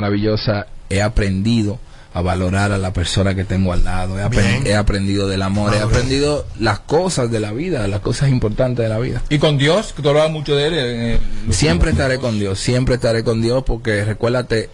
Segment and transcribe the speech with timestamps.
[0.00, 1.78] maravillosa, he aprendido
[2.12, 5.72] a valorar a la persona que tengo al lado, he, apren- he aprendido del amor,
[5.74, 9.22] he aprendido las cosas de la vida, las cosas importantes de la vida.
[9.28, 10.72] Y con Dios, que tú hablabas mucho de él.
[10.76, 11.18] eh,
[11.50, 14.70] Siempre estaré con Dios, siempre estaré con Dios porque recuérdate,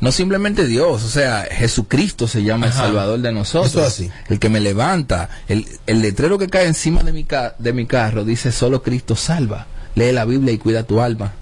[0.00, 2.72] no simplemente Dios, o sea, Jesucristo se llama el.
[2.72, 3.70] Salvador de nosotros.
[3.70, 4.10] Eso es así.
[4.28, 7.86] El que me levanta, el, el letrero que cae encima de mi, ca- de mi
[7.86, 9.66] carro dice solo Cristo salva.
[9.94, 11.34] Lee la Biblia y cuida tu alma.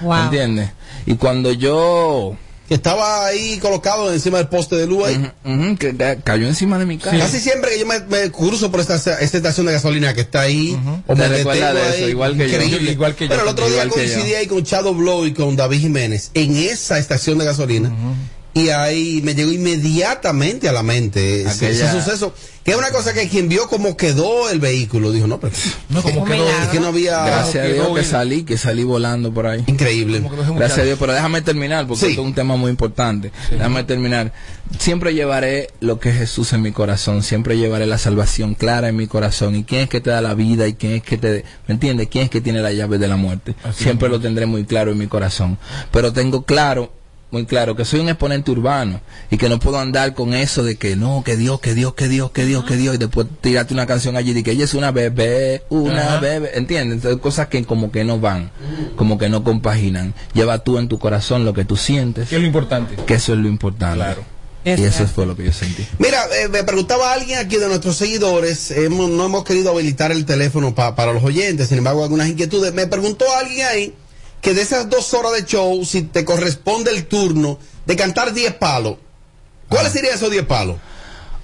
[0.00, 0.24] Wow.
[0.24, 0.70] ¿Entiendes?
[1.04, 2.36] Y cuando yo...
[2.68, 5.06] Que estaba ahí colocado encima del poste de luz
[5.44, 7.18] ujú, que ca- cayó encima de mi carro.
[7.18, 10.40] Casi siempre que yo me, me cruzo por esta, esta estación de gasolina que está
[10.40, 10.74] ahí,
[11.06, 12.78] o me Te recuerda detengo de eso, ahí, igual que yo.
[12.90, 15.80] Igual que yo, Pero el otro día coincidí ahí con Chado Blow y con David
[15.80, 17.92] Jiménez en esa estación de gasolina.
[18.54, 22.34] Y ahí me llegó inmediatamente a la mente ese, Aquella- ese suceso.
[22.64, 25.52] Que es una cosa que quien vio cómo quedó el vehículo dijo, no, pero
[25.90, 27.22] No, como es que no había...
[27.26, 29.62] Gracias a Dios que salí, que salí volando por ahí.
[29.66, 30.22] Increíble.
[30.56, 30.82] Gracias a.
[30.84, 32.10] Dios, pero déjame terminar porque Sí.
[32.12, 33.32] esto es un tema muy importante.
[33.50, 34.32] Déjame terminar.
[34.78, 38.96] Siempre llevaré lo que es Jesús en mi corazón, siempre llevaré la salvación clara en
[38.96, 39.54] mi corazón.
[39.56, 40.66] ¿Y quién es que te da la vida?
[40.66, 41.44] ¿Y quién es que te...
[41.68, 42.08] ¿Me entiendes?
[42.10, 43.54] ¿Quién es que tiene la llave de la muerte?
[43.76, 45.58] siempre lo tendré muy claro en mi corazón.
[45.92, 46.92] Pero tengo claro,
[47.34, 50.76] muy claro, que soy un exponente urbano y que no puedo andar con eso de
[50.76, 53.74] que no, que Dios, que Dios, que Dios, que Dios, que Dios, y después tirarte
[53.74, 56.20] una canción allí de que ella es una bebé, una Ajá.
[56.20, 56.96] bebé, ¿entiendes?
[56.96, 58.50] Entonces, cosas que como que no van,
[58.96, 60.14] como que no compaginan.
[60.32, 62.94] Lleva tú en tu corazón lo que tú sientes, ¿Qué es lo importante?
[63.04, 63.96] que eso es lo importante.
[63.96, 64.24] Claro.
[64.66, 65.86] Y eso fue lo que yo sentí.
[65.98, 70.24] Mira, eh, me preguntaba alguien aquí de nuestros seguidores, hemos- no hemos querido habilitar el
[70.24, 72.72] teléfono pa- para los oyentes, sin embargo, algunas inquietudes.
[72.72, 73.94] Me preguntó alguien ahí
[74.44, 78.54] que de esas dos horas de show, si te corresponde el turno de cantar 10
[78.54, 78.96] palos,
[79.70, 80.76] ¿cuáles serían esos 10 palos?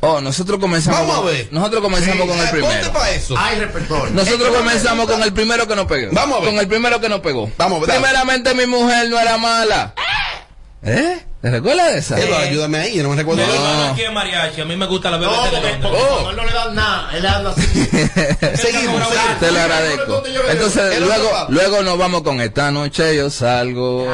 [0.02, 1.48] Oh, nosotros comenzamos Vamos a con, ver.
[1.50, 2.92] nosotros comenzamos con el Ponte primero.
[2.92, 3.34] para eso.
[3.36, 4.14] Hay repertorio.
[4.14, 6.10] Nosotros comenzamos con el primero que nos pegó.
[6.12, 6.50] Vamos a ver.
[6.50, 7.50] Con el primero que nos pegó.
[7.58, 7.96] Vamos a ver.
[7.96, 9.94] Primeramente mi mujer no era mala.
[10.82, 11.20] ¿Eh?
[11.42, 12.16] ¿Te recuerdas de esa?
[12.16, 13.42] Ayúdame ahí, yo no me recuerdo.
[13.42, 15.88] Hermano aquí en mariachi, a mí me gusta la No, bebé porque, Telemundo.
[15.90, 16.32] porque Oh.
[16.32, 17.62] no le dan nada, él anda así.
[18.56, 19.40] Seguimos, seguimos.
[19.40, 20.22] Te lo agradezco.
[20.50, 24.06] Entonces, luego, luego nos vamos con esta noche yo salgo.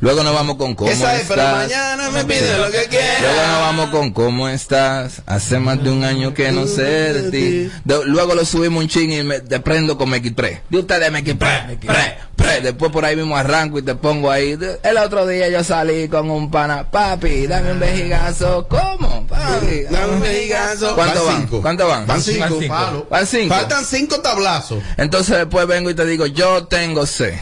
[0.00, 1.56] Luego nos vamos con cómo Esa es, pero estás.
[1.56, 3.20] mañana me pide lo que quiera.
[3.20, 5.22] Luego nos vamos con cómo estás.
[5.26, 6.82] Hace más de un año que no sé
[7.14, 7.70] de ti.
[7.84, 10.60] De- luego lo subimos un ching y me te prendo con MX3.
[10.68, 11.78] De ustedes MX3.
[11.78, 12.60] Pre, pre.
[12.60, 14.58] Después por ahí mismo arranco y te pongo ahí.
[14.82, 16.90] El otro día yo salí con un pana.
[16.90, 18.66] Papi, dame un vejigazo.
[18.68, 19.26] ¿Cómo?
[19.26, 20.94] Papi, dame un vejigazo.
[20.94, 21.40] ¿Cuánto Van van?
[21.42, 21.62] cinco.
[21.62, 22.06] ¿Cuánto van?
[22.06, 22.40] Van cinco.
[22.40, 22.74] Van cinco.
[22.74, 23.06] Palo.
[23.10, 23.54] Van cinco.
[23.54, 24.82] Faltan cinco tablazos.
[24.96, 27.34] Entonces después vengo y te digo, yo tengo sed.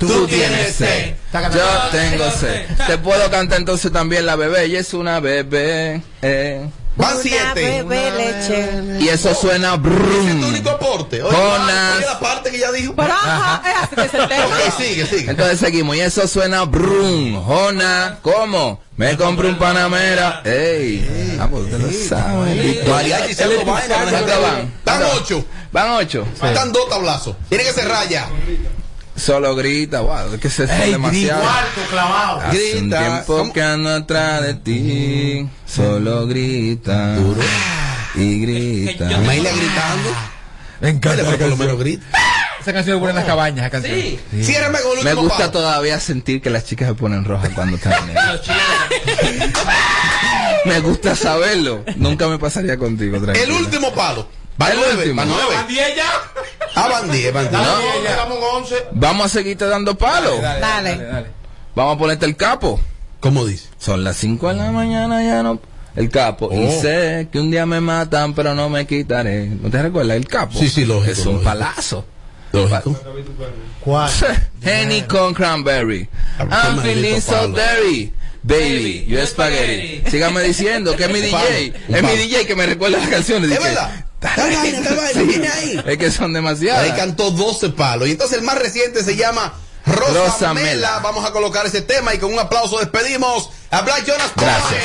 [0.00, 1.14] Tú, tienes sed.
[1.32, 2.66] Yo tengo sed.
[2.86, 4.64] Te puedo cantar entonces también la bebé.
[4.64, 6.02] Ella es una bebé.
[6.22, 6.66] eh.
[6.96, 7.54] Van Una siete.
[7.54, 8.70] bebé leche.
[8.98, 10.44] Y eso suena Es tu brum.
[10.48, 11.22] único aporte.
[11.22, 11.96] Oye, Jonas.
[11.98, 12.94] oye la parte que ya dijo.
[12.96, 14.44] Pero ajá, es así que es el tema.
[14.46, 15.30] Ok, sigue, sigue.
[15.30, 15.96] Entonces seguimos.
[15.96, 17.42] Y eso suena brum.
[17.44, 18.82] Jona, ¿cómo?
[18.96, 20.42] Me compré un panamera.
[20.44, 21.38] Ey.
[21.40, 22.82] Ah, pues usted lo sabe.
[22.86, 24.52] Mariachi, se lo vaina, no me ¿Cuánto jodas.
[24.52, 24.72] van?
[24.84, 25.44] Van ocho.
[25.72, 26.26] Van ocho.
[26.38, 27.36] Faltan dos tablazos.
[27.48, 28.28] Tiene que cerrar ya.
[29.20, 30.00] Solo grita.
[30.00, 31.42] Wow, es que se son demasiado.
[31.42, 32.40] Cuarto clavado.
[32.40, 32.98] Hace un Grita.
[32.98, 33.52] tiempo ¿Cómo?
[33.52, 37.16] que ando atrás de ti, solo grita
[38.14, 39.16] y grita.
[39.16, 40.10] Amelia gritando.
[40.80, 41.16] Me encanta.
[41.22, 41.58] Pero esa por lo canción.
[41.58, 42.06] menos grita.
[42.60, 43.96] Esa canción es buena en las cabañas, esa canción.
[43.96, 44.20] Sí.
[44.42, 47.92] Ciérrame con el Me gusta todavía sentir que las chicas se ponen rojas cuando están
[48.08, 49.50] en chilenos.
[50.66, 51.84] Me gusta saberlo.
[51.96, 53.56] Nunca me pasaría contigo, El tranquilo.
[53.56, 54.28] último palo.
[54.60, 54.96] Va El nueve.
[54.96, 55.16] último.
[55.22, 55.54] Va nueve.
[55.54, 56.10] Van diez ya.
[56.74, 57.62] Ah, van diez, van diez.
[57.62, 58.88] No.
[58.92, 60.40] Vamos a seguirte dando palos.
[60.40, 60.90] Dale, Dale.
[60.90, 61.26] dale, dale.
[61.74, 62.80] Vamos a ponerte el capo.
[63.20, 63.68] ¿Cómo dice?
[63.78, 65.60] Son las 5 de la mañana, ya no.
[65.96, 66.50] El capo.
[66.52, 66.80] Y Oh.
[66.80, 69.46] sé que un día me matan, pero no me quitaré.
[69.46, 70.16] ¿No te recuerdas?
[70.16, 70.58] El capo.
[70.58, 71.44] Sí, sí, lógico, Es un lógico.
[71.44, 72.04] palazo.
[72.52, 72.96] Lógico.
[73.80, 74.10] ¿Cuál?
[74.62, 76.08] Henny con cranberry.
[76.38, 77.56] Ah, qué I'm feeling so palo.
[77.56, 78.12] dirty.
[78.42, 80.02] Baby, you spaghetti.
[80.10, 81.66] Sígame diciendo que es mi Palo, DJ.
[81.66, 82.16] Es mi palo.
[82.16, 83.50] DJ que me recuerda las canciones.
[83.50, 84.06] Es verdad.
[84.20, 85.82] Tal vaina, tal vaina, viene ahí.
[85.86, 86.84] Es que son demasiadas.
[86.84, 88.06] Ahí cantó 12 palos.
[88.08, 89.54] Y entonces el más reciente se llama
[89.86, 90.70] Rosa, Rosa Mela.
[90.70, 90.98] Mela.
[91.00, 94.30] Vamos a colocar ese tema y con un aplauso despedimos a Black Jonas.
[94.36, 94.84] Gracias.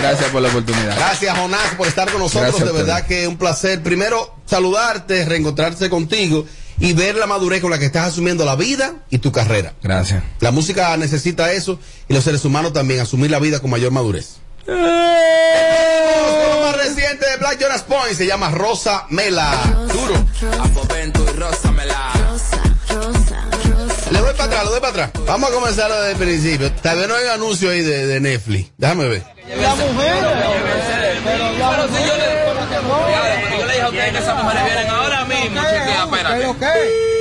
[0.00, 0.96] Gracias por la oportunidad.
[0.96, 2.50] Gracias, Jonás, por estar con nosotros.
[2.50, 3.82] Gracias de verdad que un placer.
[3.82, 6.46] Primero, saludarte, reencontrarse contigo
[6.78, 9.74] y ver la madurez con la que estás asumiendo la vida y tu carrera.
[9.82, 10.24] Gracias.
[10.40, 11.78] La música necesita eso
[12.08, 14.38] y los seres humanos también, asumir la vida con mayor madurez.
[14.66, 19.50] Lo más reciente de Black Jonas Point, se llama Rosa Mela.
[19.92, 20.14] Duro.
[20.62, 22.12] Apopento y rósamela.
[24.10, 25.10] Le doy para atrás, le doy para atrás.
[25.26, 26.72] Vamos a comenzar desde el principio.
[26.74, 28.70] Tal vez no hay anuncio ahí de, de Netflix.
[28.76, 29.24] Déjame ver.
[29.46, 29.62] Pero
[31.88, 32.42] si yo le,
[33.58, 37.11] yo le dije a ustedes que esas mujeres vienen ahora mismo, chiquilla, espérate.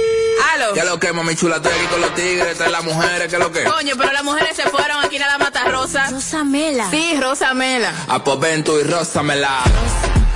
[0.91, 1.55] ¿Qué es lo que, mami chula?
[1.55, 3.63] Aquí con los tigres, trae las mujeres, ¿qué es lo que?
[3.63, 6.09] Coño, pero las mujeres se fueron aquí nada mata Rosa.
[6.09, 6.89] Rosamela.
[6.89, 7.93] Sí, Rosa Mela.
[8.09, 9.61] A ven tú y rózamela.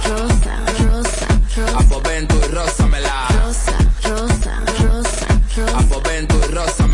[0.07, 0.57] Rosa,
[0.87, 3.27] rosa, A pues ven tú y rózamela.
[3.43, 6.84] rosa, rosa, rosa, A ven tú y rózamela.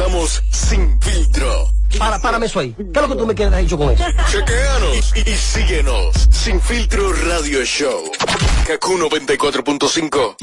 [0.00, 1.70] Usamos sin filtro.
[1.98, 2.74] Para, párame eso ahí.
[2.74, 4.04] ¿Qué es lo que tú me quieres dicho con eso?
[4.30, 6.28] Chequeanos y, y síguenos.
[6.30, 8.10] Sin filtro radio show.
[8.66, 10.36] Kaku 94.5.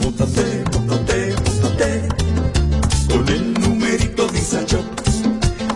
[0.00, 2.08] Móntate, móntate, móntate
[3.08, 4.84] con el numerito Visa Shop,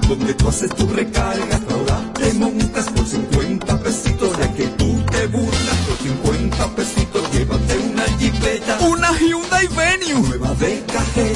[0.08, 5.26] donde tú haces tu recarga, ahora te montas por 50 pesitos, ya que tú te
[5.28, 10.28] burlas por 50 pesitos, llévate una jipeta Una Hyundai Venue.
[10.28, 11.35] nueva de cajeta.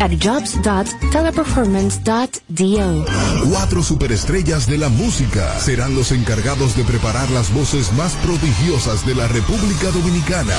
[0.00, 3.04] at jobs.teleperformance.do.
[3.50, 9.14] Cuatro superestrellas de la música serán los encargados de preparar las voces más prodigiosas de
[9.14, 10.56] la República Dominicana.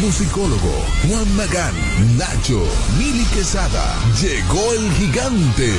[0.00, 0.72] Musicólogo
[1.06, 1.74] Juan Magán,
[2.16, 2.64] Nacho,
[2.98, 5.70] Mili Quesada, llegó el gigante.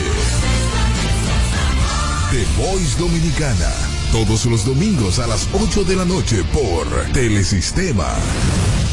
[2.31, 3.69] The Voice Dominicana,
[4.11, 8.07] todos los domingos a las 8 de la noche por Telesistema.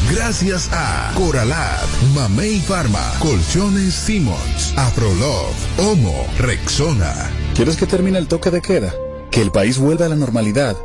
[0.09, 7.31] Gracias a Coralab, Mamey Pharma, Colchones Simmons, Afrolove, Homo, Rexona.
[7.55, 8.93] ¿Quieres que termine el toque de queda?
[9.29, 10.75] ¿Que el país vuelva a la normalidad?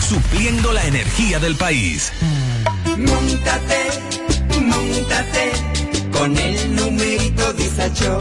[0.00, 2.12] supliendo la energía del país.
[2.96, 3.90] Móntate,
[4.60, 5.52] móntate
[6.12, 8.18] con el numerito Disacho,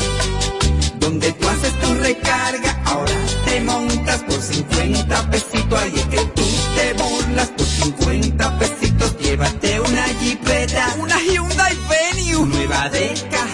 [1.00, 3.14] donde tú haces tu recarga, ahora
[3.46, 6.44] te montas por 50 pesitos, ahí es que tú
[6.76, 12.46] te burlas por 50 pesitos, llévate una jipeta, Una Hyundai Venue.
[12.48, 13.47] nueva de cajeta.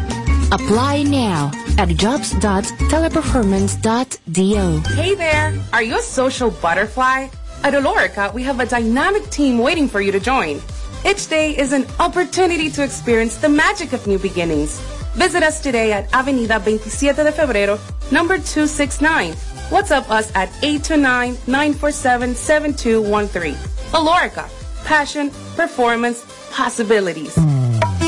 [0.51, 4.79] Apply now at jobs.teleperformance.do.
[4.93, 5.53] Hey there!
[5.71, 7.29] Are you a social butterfly?
[7.65, 10.61] At Olorica, we have a dynamic team waiting for you to join.
[11.03, 14.79] Each day is an opportunity to experience the magic of new beginnings.
[15.15, 17.79] Visit us today at Avenida 27 de Febrero,
[18.11, 19.33] number 269.
[19.71, 23.55] WhatsApp us at 829-947-7213.
[23.93, 24.47] Olorica,
[24.85, 27.35] passion, performance, possibilities.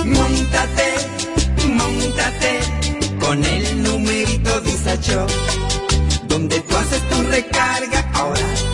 [0.05, 1.07] Montate,
[1.65, 2.61] montate
[3.19, 4.61] con el numerito
[6.27, 8.66] donde tú haces tu recarga, ahora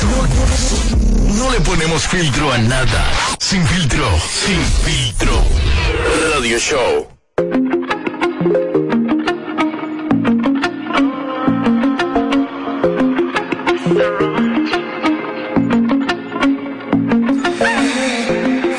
[0.00, 3.04] No le ponemos filtro a nada.
[3.38, 5.42] Sin filtro, sin filtro.
[6.34, 7.08] Radio Show.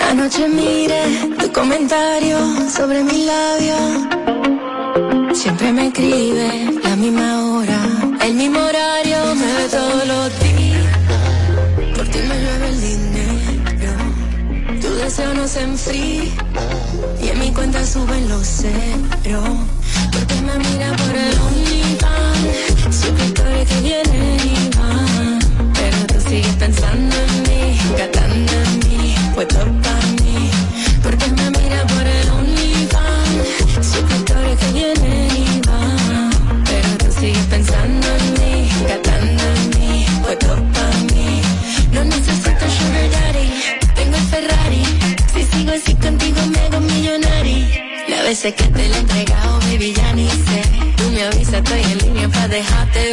[0.09, 1.03] Anoche miré
[1.39, 2.37] tu comentario
[2.69, 3.38] sobre mi labio.
[15.61, 16.23] Enfría.
[17.21, 19.57] Y en mi cuenta suben los ceros.
[20.11, 20.95] Porque me mira
[48.41, 50.61] Veces que te lo he entregado, baby, ya ni sé.
[50.95, 53.08] Tú me avisas, estoy en línea para dejarte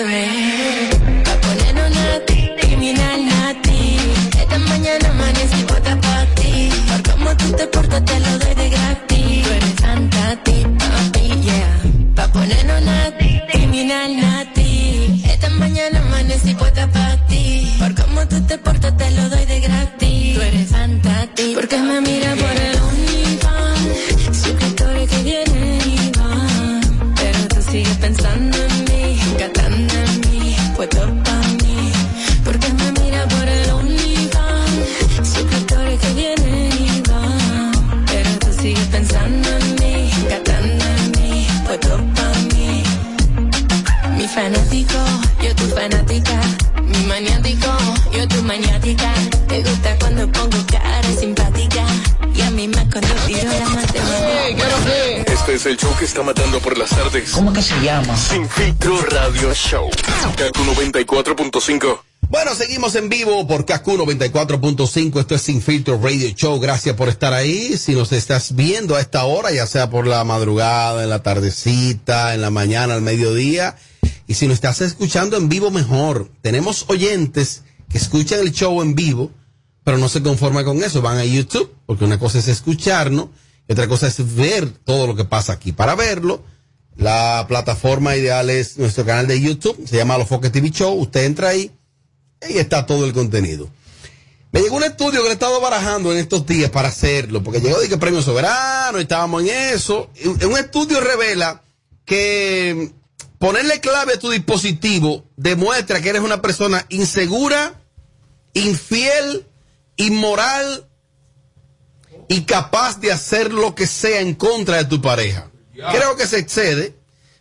[55.57, 57.31] es el show que está matando por las tardes.
[57.31, 58.15] ¿Cómo que se llama?
[58.15, 59.89] Sin filtro radio show.
[60.37, 62.01] Kaku 94.5.
[62.29, 65.19] Bueno, seguimos en vivo por KQ 94.5.
[65.19, 66.61] Esto es Sin Filtro Radio Show.
[66.61, 67.79] Gracias por estar ahí.
[67.79, 72.35] Si nos estás viendo a esta hora, ya sea por la madrugada, en la tardecita,
[72.35, 73.77] en la mañana, al mediodía.
[74.27, 76.31] Y si nos estás escuchando en vivo, mejor.
[76.43, 79.31] Tenemos oyentes que escuchan el show en vivo,
[79.85, 81.01] pero no se conforman con eso.
[81.01, 83.29] Van a YouTube, porque una cosa es escucharnos
[83.69, 85.73] y otra cosa es ver todo lo que pasa aquí.
[85.73, 86.43] Para verlo,
[86.97, 89.87] la plataforma ideal es nuestro canal de YouTube.
[89.87, 90.95] Se llama Los Foques TV Show.
[90.95, 91.71] Usted entra ahí
[92.43, 93.69] ahí está todo el contenido.
[94.53, 97.61] Me llegó un estudio que le he estado barajando en estos días para hacerlo, porque
[97.61, 100.11] llegó de que premio soberano, y estábamos en eso.
[100.15, 101.63] Y Un estudio revela
[102.05, 102.93] que
[103.39, 107.81] ponerle clave a tu dispositivo demuestra que eres una persona insegura,
[108.55, 109.47] infiel,
[109.97, 110.86] inmoral
[112.29, 115.51] y capaz de hacer lo que sea en contra de tu pareja.
[115.73, 116.95] Creo que se excede,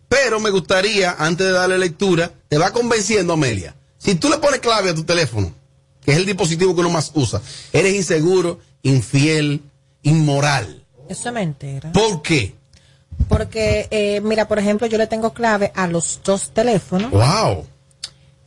[0.10, 3.76] pero me gustaría, antes de darle lectura, te va convenciendo, Amelia.
[3.98, 5.54] Si tú le pones clave a tu teléfono,
[6.04, 7.41] que es el dispositivo que uno más usa,
[7.74, 9.62] eres inseguro, infiel,
[10.04, 10.86] inmoral.
[11.10, 11.91] Eso es mentira.
[11.91, 12.56] ¿Por qué?
[13.30, 17.12] Porque, eh, mira, por ejemplo, yo le tengo clave a los dos teléfonos.
[17.12, 17.65] Wow.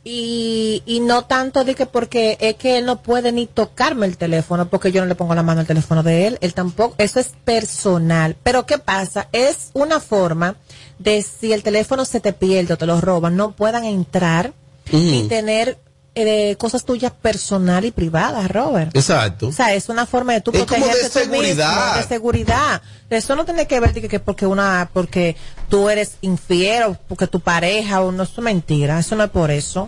[0.03, 4.17] Y, y no tanto de que porque es que él no puede ni tocarme el
[4.17, 7.19] teléfono porque yo no le pongo la mano al teléfono de él, él tampoco, eso
[7.19, 8.37] es personal.
[8.41, 9.27] Pero ¿qué pasa?
[9.33, 10.55] Es una forma
[10.99, 14.53] de si el teléfono se te pierde o te lo roban, no puedan entrar
[14.91, 15.77] y tener
[16.15, 18.95] eh, cosas tuyas personal y privadas, Robert.
[18.95, 19.47] Exacto.
[19.47, 21.95] O sea, es una forma de tú Es como de protegerte tú mismo, seguridad.
[22.01, 22.81] de seguridad.
[23.09, 25.35] Eso no tiene que ver de que, que porque una, porque
[25.69, 28.99] tú eres infiel o porque tu pareja o no, es mentira.
[28.99, 29.87] Eso no es por eso.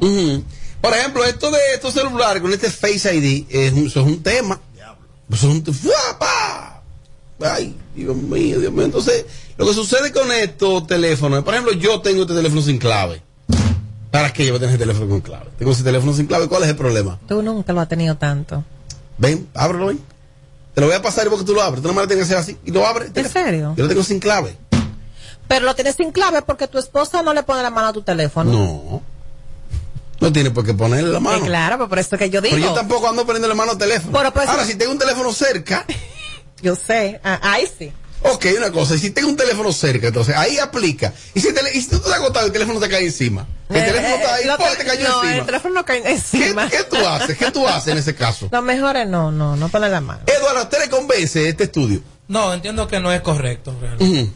[0.81, 4.23] Por ejemplo, esto de estos celulares con este Face ID, es un- eso es un
[4.23, 4.59] tema.
[5.31, 6.17] Eso es un te- ¡Fua!
[6.19, 6.83] ¡Pa!
[7.43, 8.83] Ay, Dios mío, Dios mío.
[8.85, 9.25] Entonces,
[9.57, 13.21] lo que sucede con estos teléfonos, por ejemplo, yo tengo este teléfono sin clave.
[14.11, 15.45] ¿Para qué yo voy a tener este teléfono con clave?
[15.57, 17.17] Tengo ese teléfono sin clave, ¿cuál es el problema?
[17.27, 18.63] Tú nunca lo has tenido tanto.
[19.17, 20.01] Ven, ábrelo ven.
[20.73, 21.81] Te lo voy a pasar porque tú lo abres.
[21.81, 22.57] Tú no me lo tienes que hacer así.
[22.65, 23.11] Y lo abres.
[23.15, 23.73] ¿En serio?
[23.77, 24.57] Yo lo tengo sin clave.
[25.47, 28.01] Pero lo tienes sin clave porque tu esposa no le pone la mano a tu
[28.01, 28.51] teléfono.
[28.51, 29.01] No.
[30.19, 31.43] No tiene por qué ponerle la mano.
[31.43, 32.55] Eh, claro, pero por eso que yo digo.
[32.55, 34.17] Pero yo tampoco ando poniéndole mano al teléfono.
[34.17, 35.85] Pero, pues, Ahora, si tengo un teléfono cerca.
[36.61, 37.19] yo sé.
[37.23, 37.91] Ah, ahí sí.
[38.23, 38.95] Ok, una cosa.
[38.95, 41.13] Y si tengo un teléfono cerca, entonces ahí aplica.
[41.33, 43.47] Y si, el y si tú estás acostado y el teléfono te cae encima.
[43.69, 44.65] El Eh, teléfono está ahí, eh, no ¡pum!
[44.69, 45.35] te- te cayó no, encima.
[45.39, 46.69] el teléfono no cae encima.
[46.69, 47.37] ¿Qué, qué tú haces?
[47.37, 48.47] ¿Qué tú haces en ese caso?
[48.51, 50.21] Lo mejor es no, no, no poner la mano.
[50.27, 52.01] Eduardo, ¿a ¿usted le convence este estudio?
[52.27, 53.75] No, entiendo que no es correcto.
[53.81, 54.31] realmente.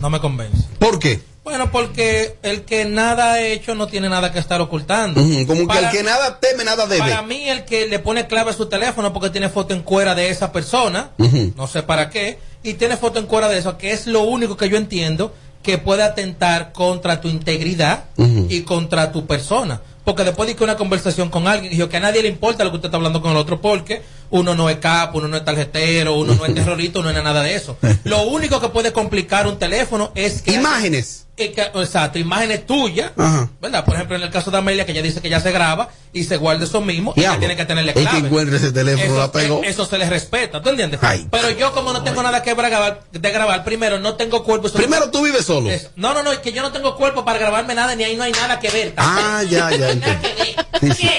[0.00, 0.64] No me convence.
[0.78, 1.20] ¿Por qué?
[1.44, 5.20] Bueno, porque el que nada ha hecho no tiene nada que estar ocultando.
[5.46, 7.00] Como que Para- el que nada teme, nada debe.
[7.00, 10.14] Para mí, el que le pone clave a su teléfono porque tiene foto en cuera
[10.14, 13.92] de esa persona, no sé para qué, y tiene foto en cuera de eso, que
[13.92, 18.04] es lo único que yo entiendo que puede atentar contra tu integridad
[18.48, 19.80] y contra tu persona.
[20.04, 22.70] Porque después de que una conversación con alguien, dijo que a nadie le importa lo
[22.70, 25.44] que usted está hablando con el otro, porque uno no es capo, uno no es
[25.44, 27.76] tarjetero, uno no es terrorista, uno no es nada de eso.
[28.04, 31.23] Lo único que puede complicar un teléfono es que Imágenes.
[31.36, 33.48] Que- exacto, imágenes tuyas, Ajá.
[33.60, 33.84] ¿verdad?
[33.84, 36.24] Por ejemplo, en el caso de Amelia, que ella dice que ya se graba y
[36.24, 38.18] se guarda eso mismo, y ella tiene que tenerle El que clave.
[38.18, 39.62] encuentre ese teléfono eso, la pegó.
[39.64, 41.00] eso se le respeta, ¿tú entiendes?
[41.02, 41.26] Ay.
[41.30, 44.68] Pero yo como no tengo nada que grabar, de grabar, primero no tengo cuerpo.
[44.68, 45.70] eso Primero no- tú vives solo.
[45.70, 48.16] Es- no, no, no, es que yo no tengo cuerpo para grabarme nada, ni ahí
[48.16, 48.94] no hay nada que ver.
[48.96, 50.54] Ah, ya, ya entendí.
[50.80, 51.10] Sí, sí.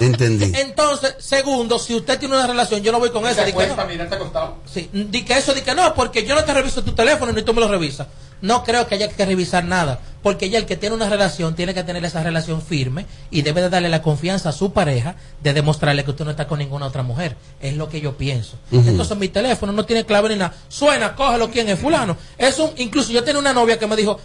[0.00, 0.50] Entendí.
[0.58, 3.44] Entonces, segundo, si usted tiene una relación, yo no voy con eso.
[3.44, 4.58] Di que no.
[4.72, 7.42] Sí, di que eso, di que no, porque yo no te reviso tu teléfono ni
[7.42, 8.06] tú me lo revisas.
[8.42, 11.74] No creo que haya que revisar nada, porque ya el que tiene una relación tiene
[11.74, 15.52] que tener esa relación firme y debe de darle la confianza a su pareja de
[15.52, 17.36] demostrarle que usted no está con ninguna otra mujer.
[17.60, 18.56] Es lo que yo pienso.
[18.72, 20.54] Entonces mi teléfono no tiene clave ni nada.
[20.68, 21.78] Suena, cógelo, ¿quién es?
[21.78, 22.16] Fulano.
[22.38, 24.20] Es un, incluso yo tenía una novia que me dijo,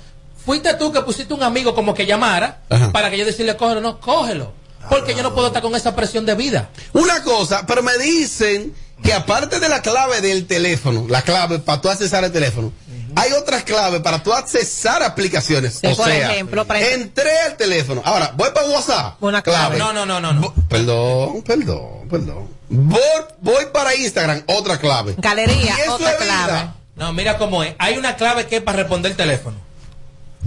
[0.45, 2.91] fuiste tú que pusiste un amigo como que llamara Ajá.
[2.91, 4.54] para que yo decirle, cógelo, no, cógelo.
[4.89, 6.69] Porque yo no puedo estar con esa presión de vida.
[6.93, 8.71] Una cosa, pero me dicen
[9.04, 12.71] que aparte de la clave del teléfono, la clave para tú accesar el teléfono,
[13.15, 15.80] hay otras claves para tú accesar aplicaciones.
[15.82, 18.01] Sí, o por sea, ejemplo, para- entré al teléfono.
[18.06, 19.15] Ahora, voy para WhatsApp.
[19.21, 19.78] Una clave.
[19.78, 20.54] No, no, no, no, no.
[20.69, 22.49] Perdón, perdón, perdón.
[22.69, 22.99] Voy,
[23.41, 25.15] voy para Instagram, otra clave.
[25.17, 26.45] Galería, Y eso otra es vida.
[26.45, 26.69] clave.
[26.95, 27.75] No, mira cómo es.
[27.78, 29.58] Hay una clave que es para responder el teléfono.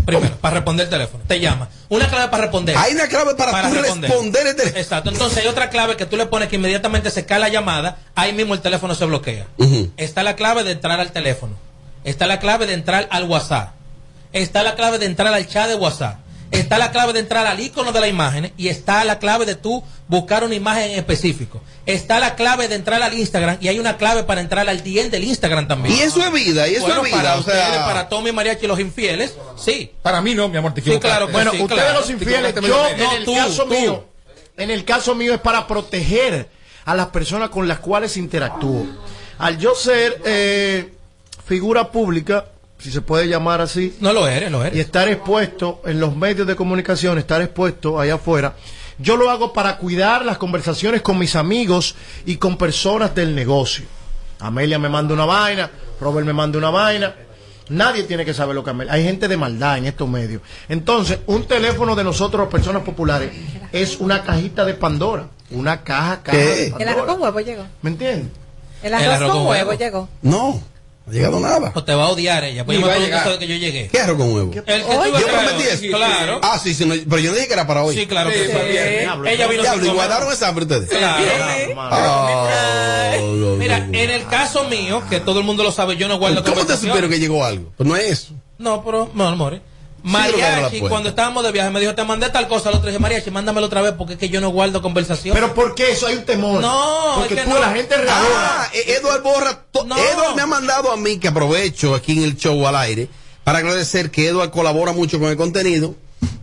[0.06, 1.24] Primero, para responder el teléfono.
[1.26, 1.68] Te llama.
[1.88, 2.76] Una clave para responder.
[2.78, 4.80] Hay una clave para tú responder el teléfono.
[4.80, 5.10] Exacto.
[5.10, 7.98] Entonces hay otra clave que tú le pones que inmediatamente se cae la llamada.
[8.14, 9.46] Ahí mismo el teléfono se bloquea.
[9.96, 11.54] Está la clave de entrar al teléfono.
[12.04, 13.72] Está la clave de entrar al WhatsApp.
[14.32, 16.18] Está la clave de entrar al chat de WhatsApp.
[16.50, 18.52] Está la clave de entrar al icono de la imagen.
[18.56, 21.60] Y está la clave de tú buscar una imagen en específico.
[21.84, 23.58] Está la clave de entrar al Instagram.
[23.60, 25.94] Y hay una clave para entrar al DM del Instagram también.
[25.94, 27.16] Y eso es vida, y eso Bueno, es vida.
[27.16, 29.92] Para o sea, ustedes, para Tommy Mariachi y los infieles, sí.
[30.00, 31.28] Para mí no, mi amor, te Sí, claro.
[31.28, 32.00] Bueno, sí, ustedes claro.
[32.00, 33.70] los infieles, yo en No, el tú, caso tú.
[33.74, 34.04] mío,
[34.56, 36.48] en el caso mío es para proteger
[36.86, 38.86] a las personas con las cuales interactúo.
[39.38, 40.94] Al yo ser eh,
[41.48, 42.44] figura pública,
[42.78, 44.76] si se puede llamar así, No lo eres, lo eres.
[44.76, 48.54] y estar expuesto en los medios de comunicación, estar expuesto allá afuera,
[48.98, 51.94] yo lo hago para cuidar las conversaciones con mis amigos
[52.26, 53.86] y con personas del negocio.
[54.40, 57.14] Amelia me manda una vaina, Robert me manda una vaina.
[57.70, 58.92] Nadie tiene que saber lo que Amelia.
[58.92, 60.42] Hay gente de maldad en estos medios.
[60.68, 63.30] Entonces, un teléfono de nosotros, personas populares,
[63.72, 65.28] es una cajita de Pandora.
[65.50, 67.64] Una caja, caja de El arroz con huevo llegó.
[67.82, 68.28] ¿Me entiendes?
[68.82, 70.08] El arroz, con, huevo, llegó.
[70.22, 70.60] No
[71.08, 71.72] ha llegado nada.
[71.74, 72.64] O te va a odiar ella.
[72.64, 73.88] Pues yo me pregunto de que yo llegué.
[73.88, 74.52] ¿Qué arroz con huevo?
[74.54, 75.96] El que tú Yo prometí eso.
[75.96, 76.40] Claro.
[76.42, 77.94] Ah, sí, sí, no, pero yo no dije que era para hoy.
[77.94, 78.52] Sí, claro que sí.
[78.52, 80.88] Ella vino Diablo, ¿y guardaron esa hambre ustedes?
[80.88, 81.24] Claro.
[81.76, 86.18] Ah, no, Mira, en el caso mío, que todo el mundo lo sabe, yo no
[86.18, 87.72] guardo ¿Cómo te supieron que llegó algo?
[87.76, 88.34] Pues no es eso.
[88.58, 89.56] No, pero, no, more.
[89.56, 89.62] Sí,
[90.08, 92.68] Mariachi, cuando estábamos de viaje, me dijo, te mandé tal cosa.
[92.70, 95.34] Al otro dije, Mariachi, mándamelo otra vez porque es que yo no guardo conversación.
[95.34, 96.06] Pero ¿por qué eso?
[96.06, 96.60] Hay un temor.
[96.60, 97.60] No, Porque es que tú, no.
[97.60, 98.62] la gente readora.
[98.62, 99.62] Ah, eh, Eduard Borra.
[99.70, 103.08] to- Eduard me ha mandado a mí, que aprovecho aquí en el show al aire,
[103.44, 105.94] para agradecer que Eduard colabora mucho con el contenido.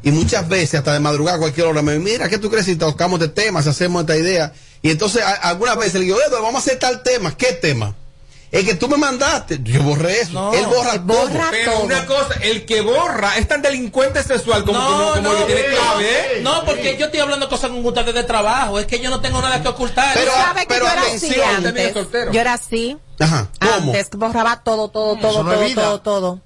[0.03, 2.65] Y muchas veces, hasta de madrugada, a cualquier hora, me dice, mira, ¿qué tú crees
[2.65, 4.53] si tocamos de temas, si hacemos esta idea?
[4.81, 7.35] Y entonces, a- algunas veces le digo, Eduard, vamos a hacer tal tema.
[7.35, 7.95] ¿Qué tema?
[8.51, 9.59] El que tú me mandaste.
[9.63, 10.53] Yo borré eso.
[10.53, 11.29] Él borra, todo.
[11.51, 15.53] Pero una cosa, el que borra es tan delincuente sexual como, como, como el que
[15.53, 16.41] tiene clave, ¿eh?
[16.41, 18.79] No, porque yo estoy hablando cosas con ustedes de trabajo.
[18.79, 20.13] Es que yo no tengo nada que ocultar.
[20.13, 21.93] Tú sabes que yo era así antes.
[22.31, 22.97] Yo era así.
[23.19, 23.49] Ajá.
[23.59, 23.91] ¿Cómo?
[23.91, 25.81] Antes que borraba todo, todo, todo, no es todo, vida.
[25.83, 26.41] todo, todo.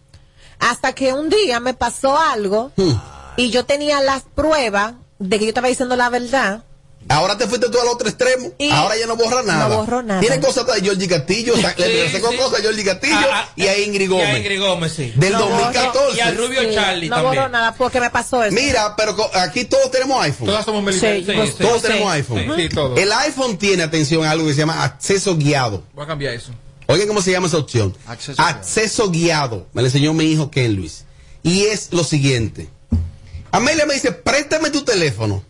[0.59, 2.93] Hasta que un día me pasó algo Hmm.
[3.37, 6.63] y yo tenía las pruebas de que yo estaba diciendo la verdad.
[7.07, 8.51] Ahora te fuiste tú al otro extremo.
[8.71, 9.67] Ahora ya no borra nada.
[9.69, 10.19] No borro nada.
[10.21, 11.55] Tiene cosas de Jordi Castillo.
[11.55, 12.37] le Sí, regresé con sí.
[12.37, 14.27] cosas de Jordi Castillo Ah, ah, y a Ingrid Y Gómez.
[14.27, 15.13] a Ingrid Gómez, sí.
[15.15, 16.17] Del No 2014.
[16.17, 17.35] Y al Rubio Sí, Charlie no también.
[17.35, 18.53] borro nada porque me pasó eso.
[18.53, 20.47] Mira, pero aquí todos tenemos iPhone.
[20.47, 21.35] Todas somos Sí, militares.
[21.35, 21.87] pues, todos sí.
[21.87, 22.53] tenemos iPhone.
[22.55, 22.99] Sí, todos.
[22.99, 25.83] El iPhone tiene, atención, algo que se llama acceso guiado.
[25.95, 26.51] Voy a cambiar eso.
[26.85, 27.95] Oigan cómo se llama esa opción.
[28.07, 29.67] Acceso Acceso, guiado.
[29.73, 31.05] Me lo enseñó mi hijo Ken Luis.
[31.41, 32.69] Y es lo siguiente.
[33.51, 35.43] Amelia me dice, préstame tu teléfono.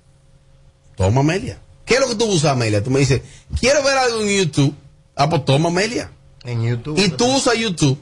[0.99, 1.57] Toma, Amelia.
[1.85, 2.83] ¿Qué es lo que tú usas, Amelia?
[2.83, 3.21] Tú me dices,
[3.57, 4.75] quiero ver algo en YouTube.
[5.15, 6.11] Ah, pues toma, Amelia.
[6.43, 6.99] En YouTube.
[6.99, 7.97] Y tú usas YouTube.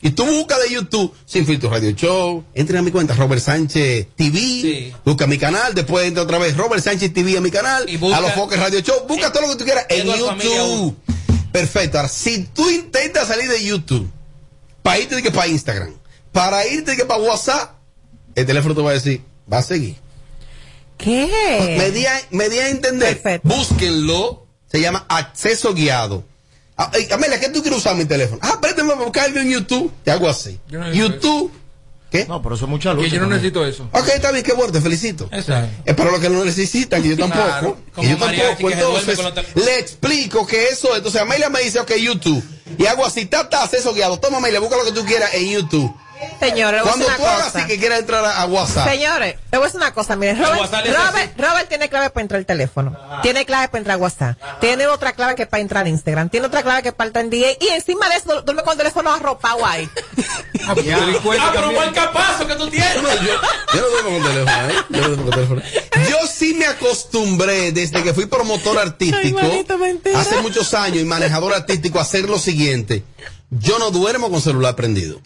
[0.00, 2.42] Y tú buscas de YouTube Sin Filtro Radio Show.
[2.54, 4.92] Entra a mi cuenta, Robert Sánchez TV.
[5.04, 5.74] Busca mi canal.
[5.74, 7.86] Después entra otra vez Robert Sánchez TV a mi canal.
[7.98, 9.06] busca- a los Foques Radio Show.
[9.06, 10.96] Busca todo lo que tú quieras en YouTube.
[11.52, 11.98] Perfecto.
[11.98, 14.08] Ahora, si tú intentas salir de YouTube
[14.82, 15.92] para irte de que para Instagram,
[16.32, 17.72] para irte de que para WhatsApp,
[18.34, 19.96] el teléfono te va a decir, va a seguir.
[20.98, 21.76] ¿Qué?
[21.78, 23.40] Me di a, me di a entender.
[23.42, 24.46] Búsquenlo.
[24.70, 26.24] Se llama acceso guiado.
[26.76, 28.38] Ah, Amelia, ¿qué tú quieres usar mi teléfono?
[28.42, 29.92] Ah, préstame para buscar algo en YouTube.
[30.04, 30.60] Te hago así.
[30.68, 31.52] Yo no necesito YouTube.
[32.10, 32.26] ¿Qué?
[32.26, 33.04] No, pero eso es mucha luz.
[33.04, 33.88] Que yo no necesito eso.
[33.92, 35.28] Ok, está bien, qué bueno, te felicito.
[35.32, 35.70] Exacto.
[35.84, 37.42] Es para los que no necesitan, que yo tampoco.
[37.42, 38.70] Claro, que yo tampoco.
[38.70, 39.18] Entonces,
[39.54, 40.98] le explico que eso es.
[40.98, 42.44] Entonces, Amelia me dice, ok, YouTube.
[42.78, 44.20] Y hago así, ta, ta, acceso guiado.
[44.20, 45.92] Toma, Amelia, busca lo que tú quieras en YouTube.
[46.40, 47.58] Señores, Cuando tú una hagas cosa.
[47.58, 48.88] así que quieras entrar a, a WhatsApp.
[48.88, 52.38] Señores, le voy a decir una cosa, miren, Robert, Robert, Robert tiene clave para entrar
[52.38, 55.88] al teléfono, tiene clave para entrar a WhatsApp, tiene otra clave que para entrar a
[55.88, 58.72] Instagram, tiene otra clave que para entrar en DA y encima de eso duerme con
[58.72, 59.88] el teléfono arropado ahí.
[60.68, 62.94] Ah, pero un capazo que tú tienes.
[62.94, 64.74] Yo no duermo con teléfono, ¿eh?
[64.90, 65.62] Yo no duermo con teléfono.
[66.10, 69.40] Yo sí me acostumbré desde que fui promotor artístico
[70.14, 73.04] hace muchos años y manejador artístico a hacer lo siguiente.
[73.50, 75.20] Yo no duermo con celular prendido.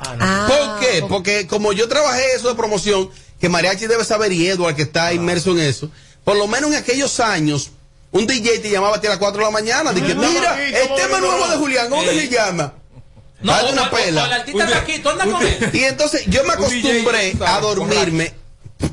[0.00, 0.46] Ah.
[0.48, 1.04] ¿Por qué?
[1.08, 3.10] Porque como yo trabajé eso de promoción,
[3.40, 5.90] que Mariachi debe saber y Edward que está inmerso en eso,
[6.24, 7.70] por lo menos en aquellos años,
[8.12, 10.62] un DJ te llamaba a ti a las 4 de la mañana, dije, mira, aquí,
[10.74, 11.26] el ¿cómo tema no?
[11.30, 12.20] nuevo de Julián, ¿cómo Eh.
[12.20, 12.74] se llama?
[13.42, 14.22] No, Dale una o- pela.
[14.22, 15.70] o artista está aquí, tú andas con él.
[15.72, 18.34] Y entonces yo me acostumbré a dormirme.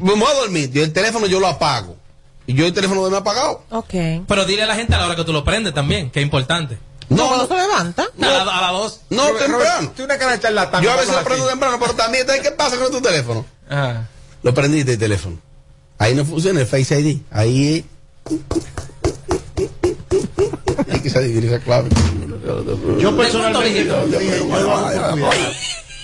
[0.01, 0.71] Me voy a dormir.
[0.71, 1.97] Yo el teléfono yo lo apago.
[2.45, 3.63] Y yo el teléfono lo he apagado.
[3.71, 3.93] Ok.
[4.27, 6.23] Pero dile a la gente a la hora que tú lo prendes también, que es
[6.23, 6.77] importante.
[7.09, 8.03] No, se levanta.
[8.03, 9.01] A la, a la dos.
[9.09, 9.93] No, temprano.
[9.95, 10.83] Tú una cara de charlatán.
[10.83, 11.51] Yo a veces lo prendo aquí.
[11.51, 13.45] temprano, pero también, ¿sabes ¿qué pasa con tu teléfono?
[13.69, 14.07] Ajá.
[14.43, 15.37] Lo prendiste el teléfono.
[15.97, 17.21] Ahí no funciona el Face ID.
[17.31, 17.85] Ahí.
[20.91, 21.89] Hay que saber esa clave.
[22.99, 23.91] Yo personalmente.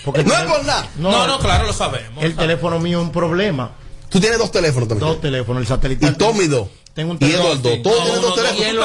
[0.05, 0.89] Porque No es por nada.
[0.97, 2.23] No, no, claro, lo sabemos.
[2.23, 3.71] El teléfono mío es un problema.
[4.09, 5.07] Tú tienes dos teléfonos también.
[5.09, 6.11] Dos teléfonos, el satelital.
[6.11, 6.67] Y Tommy dos.
[6.93, 7.55] Tengo un Y teléfono.
[7.55, 7.81] dos.
[7.81, 8.59] Todos No, tienen no, dos no, teléfonos.
[8.59, 8.77] y en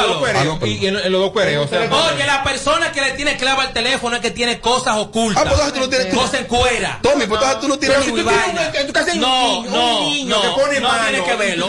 [1.13, 1.77] los dos cuereos, no.
[1.77, 4.97] O sea, Oye, la persona que le tiene clave al teléfono es que tiene cosas
[4.97, 5.43] ocultas.
[5.45, 6.99] Ah, pues entonces tú no tienes- Cosas en cuera.
[7.03, 7.99] Tommy, pues entonces tú no tienes.
[7.99, 11.67] No, niño, no, no, que pone no tiene que verlo.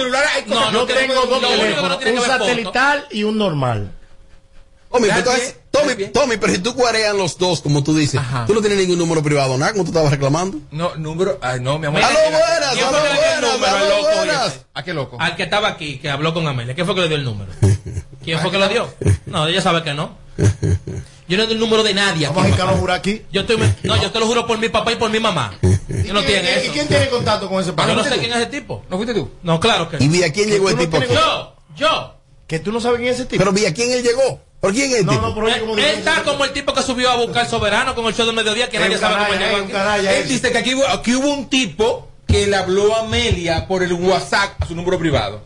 [0.71, 3.91] no tiene- tengo dos lo no teléfonos, un satelital y un normal.
[4.91, 8.55] Tommy, pues entonces, Tommy, Tommy, pero si tú cuarean los dos, como tú dices, tú
[8.55, 10.57] no tienes ningún número privado, nada, como tú estabas reclamando.
[10.71, 11.37] No, número.
[11.43, 12.01] Ay, no, mi amor.
[12.01, 12.73] ¡Aló, buenas!
[12.73, 13.69] ¿Quién fue ¡Aló, que le dio el buenas!
[13.75, 13.89] ¡Aló, loco?
[13.89, 13.98] buenas!
[14.79, 15.17] ¿A qué loco?
[15.19, 16.73] Al que estaba aquí, que habló con Amelia.
[16.73, 17.51] ¿Quién fue que le dio el número?
[18.23, 18.87] ¿Quién fue que lo dio?
[19.25, 20.17] No, ella sabe que no.
[21.27, 22.25] Yo no doy el número de nadie.
[22.27, 22.51] Vamos a aquí.
[22.53, 23.21] Ricardo jurar aquí.
[23.31, 25.53] Yo estoy, no, yo te lo juro por mi papá y por mi mamá.
[25.61, 26.73] Yo no tiene ¿Y eso.
[26.73, 27.93] quién tiene contacto con ese Yo pana?
[27.93, 28.83] no sé quién es ese tipo.
[28.89, 29.29] ¿No fuiste tú?
[29.43, 29.97] No, claro que.
[30.03, 32.15] ¿Y vía quién llegó el no tipo Yo, yo.
[32.47, 33.39] Que tú no sabes quién es ese tipo.
[33.43, 34.41] Pero vía quién él llegó.
[34.59, 35.27] ¿Por quién es el No, tipo?
[35.27, 38.13] no, pero como Él está como el tipo que subió a buscar soberano con el
[38.15, 41.15] show del mediodía que Es nadie sabe cómo llegó Él dice que aquí, hubo- aquí
[41.15, 45.41] hubo un tipo que le habló a Amelia por el WhatsApp a su número privado.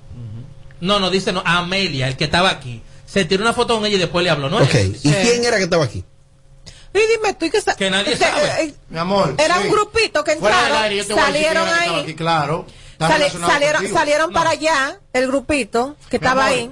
[0.79, 2.81] No, no, dice no, a Amelia, el que estaba aquí.
[3.05, 4.57] Se tiró una foto con ella y después le habló, ¿no?
[4.57, 4.73] Ok.
[5.03, 6.03] ¿y quién era que estaba aquí?
[6.93, 8.41] Y dime tú, ¿y qué sa- Que nadie sabe.
[8.65, 9.35] eh, Mi amor.
[9.37, 9.61] Era sí.
[9.67, 12.01] un grupito que Fuera del entraron, aire, yo te voy a decir salieron que ahí.
[12.01, 12.65] aquí, claro.
[12.99, 13.97] Sali- salieron contigo.
[13.99, 16.71] salieron para allá, el grupito que estaba amor, ahí.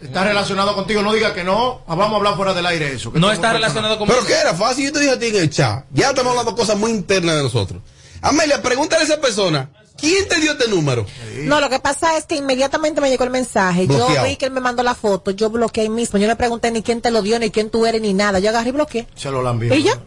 [0.00, 1.02] Está relacionado contigo.
[1.02, 1.82] No diga que no.
[1.88, 3.12] Ah, Vamos a hablar fuera del aire eso.
[3.12, 4.54] que No está relacionado con ¿Pero qué era?
[4.54, 5.84] Fácil, yo te dije a ti en el chat.
[5.92, 7.82] Ya estamos hablando cosas muy internas de nosotros.
[8.22, 11.06] Amelia, pregúntale a esa persona, ¿quién te dio este número?
[11.44, 13.86] No, lo que pasa es que inmediatamente me llegó el mensaje.
[13.86, 16.18] Yo vi que él me mandó la foto, yo bloqueé ahí mismo.
[16.18, 18.38] Yo no le pregunté ni quién te lo dio, ni quién tú eres, ni nada.
[18.38, 19.06] Yo agarré y bloqueé.
[19.14, 19.74] Se lo lambió.
[19.74, 19.98] ¿Y ya?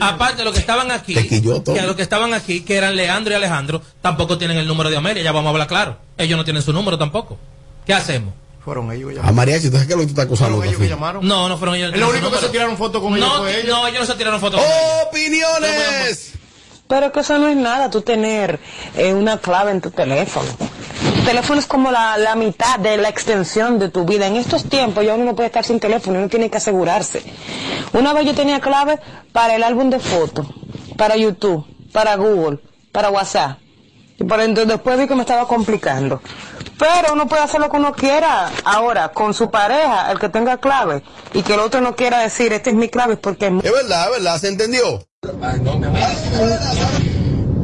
[0.00, 3.36] Aparte de los que estaban aquí, que los que estaban aquí, que eran Leandro y
[3.36, 5.96] Alejandro, tampoco tienen el número de Amelia, ya vamos a hablar claro.
[6.16, 7.38] Ellos no tienen su número tampoco.
[7.86, 8.34] ¿Qué hacemos?
[8.64, 9.36] Fueron ellos que A llamaron.
[9.36, 10.56] Mariachi, ¿tú sabes qué es lo que tú estás acusando?
[10.56, 11.26] Fueron ellos que llamaron.
[11.26, 11.92] No, no fueron ellos.
[11.94, 13.68] Es lo único que se tiraron fotos con ellos no, fue ellos.
[13.68, 15.08] no, ellos no se tiraron fotos con ellos.
[15.08, 16.32] ¡Opiniones!
[16.90, 18.58] Pero que eso no es nada, tú tener
[18.96, 20.48] eh, una clave en tu teléfono.
[21.24, 24.26] Teléfono es como la, la mitad de la extensión de tu vida.
[24.26, 27.22] En estos tiempos ya uno no puede estar sin teléfono, uno tiene que asegurarse.
[27.92, 28.98] Una vez yo tenía clave
[29.30, 30.48] para el álbum de fotos,
[30.96, 32.58] para YouTube, para Google,
[32.90, 33.58] para WhatsApp.
[34.18, 36.20] Y por entonces después vi que me estaba complicando.
[36.76, 40.56] Pero uno puede hacer lo que uno quiera ahora con su pareja, el que tenga
[40.56, 43.72] clave, y que el otro no quiera decir, esta es mi clave porque es Es
[43.72, 45.09] verdad, es verdad, ¿se entendió?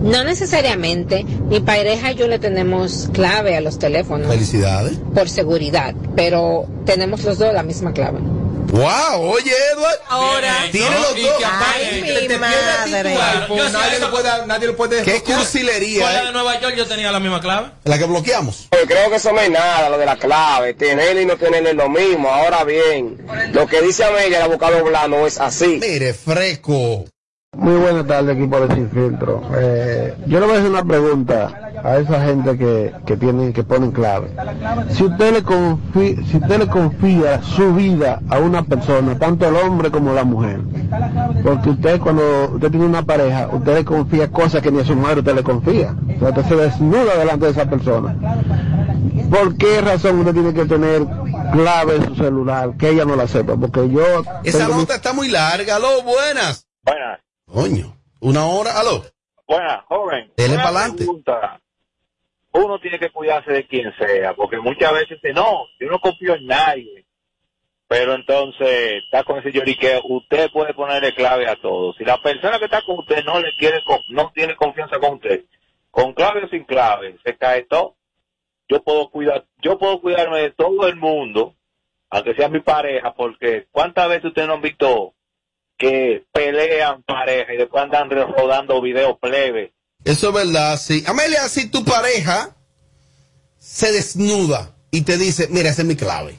[0.02, 1.24] No necesariamente.
[1.24, 4.98] Mi pareja y yo le tenemos clave a los teléfonos Felicidades.
[5.14, 8.18] por seguridad, pero tenemos los dos la misma clave.
[8.20, 9.30] ¡Wow!
[9.30, 9.98] Oye, Edward.
[10.08, 10.54] Ahora.
[10.70, 11.42] Tiene No, los dos.
[11.44, 13.14] Ay, mi te madre.
[13.48, 15.38] Yo nadie, lo puede, nadie lo puede ¡Qué desbloquear.
[15.38, 16.10] Con cursilería!
[16.12, 16.26] la eh!
[16.26, 17.70] de Nueva York yo tenía la misma clave.
[17.84, 18.68] La que bloqueamos.
[18.72, 20.74] Yo creo que eso no es nada, lo de la clave.
[20.74, 22.28] Tenerle y no tenerle es lo mismo.
[22.28, 25.78] Ahora bien, lo que dice Amelia, el abogado blanco, no es así.
[25.80, 27.04] Mire, fresco.
[27.56, 29.42] Muy buenas tardes, equipo de Sin Filtro.
[29.58, 33.64] Eh, yo le voy a hacer una pregunta a esa gente que, que tienen, que
[33.64, 34.30] ponen clave.
[34.90, 39.56] Si usted le confía, si usted le confía su vida a una persona, tanto el
[39.56, 40.60] hombre como la mujer,
[41.42, 44.94] porque usted cuando usted tiene una pareja, usted le confía cosas que ni a su
[44.94, 45.94] mujer usted le confía.
[46.16, 48.14] O sea, usted se desnuda delante de esa persona.
[49.30, 51.06] ¿Por qué razón usted tiene que tener
[51.52, 53.56] clave en su celular que ella no la sepa?
[53.56, 54.02] Porque yo
[54.44, 55.78] Esa mi- nota está muy larga.
[55.78, 56.66] Buenas.
[56.84, 57.96] Buenas, Coño.
[58.20, 58.78] Una hora.
[58.78, 59.02] Aló.
[59.46, 60.32] buenas, joven.
[60.36, 60.98] Dele pa'lante.
[60.98, 61.60] pregunta.
[62.52, 66.34] Uno tiene que cuidarse de quien sea, porque muchas veces dice, no, yo no confío
[66.34, 67.04] en nadie.
[67.88, 71.92] pero entonces está con ese señor y que usted puede ponerle clave a todo.
[71.94, 73.80] Si la persona que está con usted no le quiere,
[74.10, 75.44] no tiene confianza con usted,
[75.90, 77.94] con clave o sin clave, se cae todo.
[78.68, 81.54] Yo puedo cuidar, yo puedo cuidarme de todo el mundo,
[82.10, 85.14] aunque sea mi pareja, porque cuántas veces ustedes no han visto
[85.78, 89.72] que pelean pareja y después andan rodando videos plebe.
[90.04, 91.02] Eso es verdad, sí.
[91.06, 92.54] Amelia, si tu pareja
[93.58, 96.38] se desnuda y te dice, mira, esa es mi clave.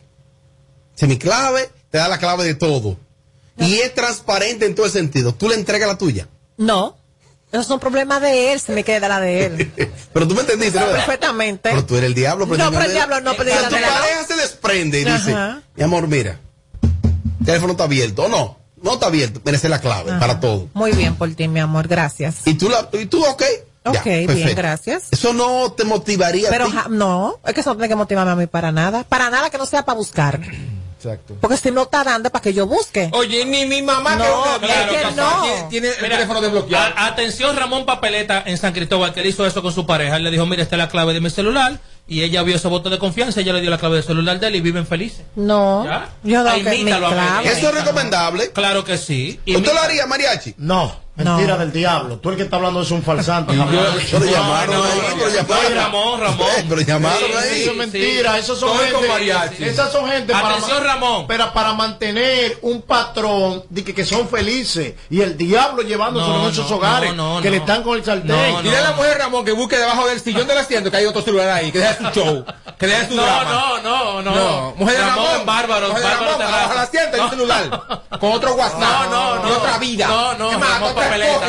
[0.96, 2.98] Esa es mi clave, te da la clave de todo.
[3.58, 5.34] Y es transparente en todo el sentido.
[5.34, 6.28] Tú le entregas la tuya.
[6.58, 6.96] No.
[7.52, 9.72] Esos son problemas de él, se me queda la de él.
[10.14, 10.88] Pero tú me entendiste, ¿no?
[10.88, 11.70] Perfectamente.
[11.70, 12.46] Pero tú eres el diablo.
[12.46, 13.82] No, pero el diablo no, pero O sea, el tu no.
[13.82, 15.36] pareja se desprende y dice,
[15.76, 16.40] mi amor, mira,
[17.40, 18.24] el teléfono está abierto.
[18.24, 19.42] O no, no está abierto.
[19.44, 20.20] Merece la clave Ajá.
[20.20, 20.68] para todo.
[20.74, 22.46] Muy bien por ti, mi amor, gracias.
[22.46, 23.44] Y tú, la, y tú ok.
[23.94, 25.04] Ya, Ok, bien, gracias.
[25.12, 26.74] Eso no te motivaría Pero a ti.
[26.74, 29.06] ja- no, es que eso no tiene que motivarme a mí para nada.
[29.06, 30.42] Para nada que no sea para buscar.
[30.98, 31.36] Exacto.
[31.40, 33.10] Porque si no está dando es para que yo busque.
[33.14, 34.26] Oye, ni mi mamá No,
[34.60, 35.42] que es claro, vieja, que no.
[35.44, 36.94] tiene, tiene el Mira, teléfono desbloqueado.
[36.98, 40.18] a- atención, Ramón Papeleta en San Cristóbal, que él hizo eso con su pareja.
[40.18, 41.80] Él le dijo, mira, esta es la clave de mi celular.
[42.10, 44.48] Y ella vio ese voto de confianza, ella le dio la clave del celular de
[44.48, 45.26] él y viven felices.
[45.36, 45.84] No.
[45.84, 46.10] ¿Ya?
[46.24, 47.10] Yo no imítalo.
[47.44, 48.52] Eso es recomendable.
[48.52, 49.40] Claro que sí.
[49.46, 50.56] ¿Usted lo haría, mariachi?
[50.58, 52.18] No, mentira del diablo.
[52.18, 53.54] Tú el que está hablando es un falsante.
[54.12, 55.76] Pero llamaron ahí, pero llamaron.
[55.76, 56.48] Ramón, Ramón.
[56.70, 57.62] Pero llamaron Sí, ahí.
[57.62, 61.26] Eso es mentira, esos son Todo gente, esas son gente Atención, para, Ramón.
[61.28, 66.44] pero para mantener un patrón de que, que son felices y el diablo llevándose No,
[66.46, 68.28] en esos no, hogares no, no, que le están con el sartén.
[68.28, 71.06] No, Dile a la mujer Ramón que busque debajo del sillón del asiento que hay
[71.06, 72.46] otro celular ahí, que deje su show,
[72.78, 73.52] que deje su No, drama.
[73.52, 74.36] no, no, no.
[74.36, 78.00] No, mujer de Ramón, Ramón, bárbaro, mujer de bárbaro Ramón, del asiento hay un celular,
[78.20, 79.50] con otro WhatsApp, No, no, no.
[79.50, 80.52] y otra vida, No, no,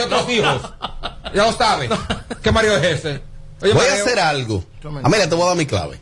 [0.05, 0.31] otros no.
[0.33, 0.63] hijos,
[1.35, 1.89] ya lo sabe,
[2.43, 3.23] ¿qué marido es ese?
[3.61, 4.65] Oye, Voy a hacer algo.
[5.03, 6.01] Amelia, te voy a dar mi clave.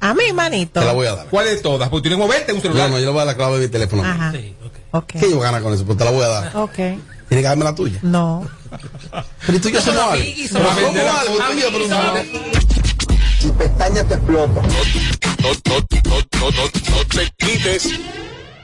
[0.00, 0.80] A mí, manito.
[0.80, 1.26] Te la voy a dar.
[1.26, 1.88] ¿Cuál de todas?
[1.90, 2.90] Porque tienes 90 en un No, celular.
[2.90, 4.02] no, yo le voy a dar la clave de mi teléfono.
[4.02, 4.32] Ajá.
[4.32, 4.72] Sí, ok.
[4.92, 5.06] Ok.
[5.08, 5.84] ¿Qué yo voy a ganar con eso?
[5.84, 6.56] Pues te la voy a dar.
[6.56, 6.74] Ok.
[6.74, 7.98] Tienes que darme la tuya.
[8.02, 8.48] No.
[9.46, 10.24] Pero ¿y tú y yo somos algo.
[10.50, 11.38] somos algo,
[13.40, 14.62] tú Y pestaña te explota.
[14.62, 17.88] No, no, no, no, no, no te quites.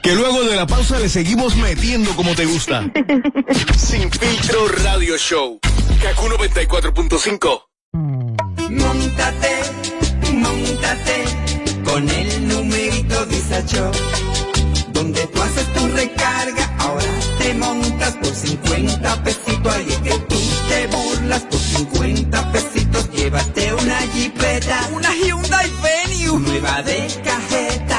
[0.07, 2.81] Que luego de la pausa le seguimos metiendo como te gusta.
[3.77, 5.59] Sin filtro radio show.
[6.01, 7.61] Kaku 94.5.
[8.69, 9.59] Montate,
[10.31, 11.25] montate
[11.83, 13.91] con el numerito Disacho.
[14.93, 19.73] Donde tú haces tu recarga, ahora te montas por 50 pesitos.
[19.73, 20.39] Ahí es que tú
[20.69, 23.11] te burlas por 50 pesitos.
[23.11, 27.26] Llévate una jipeta, una Hyundai Venue, nueva de.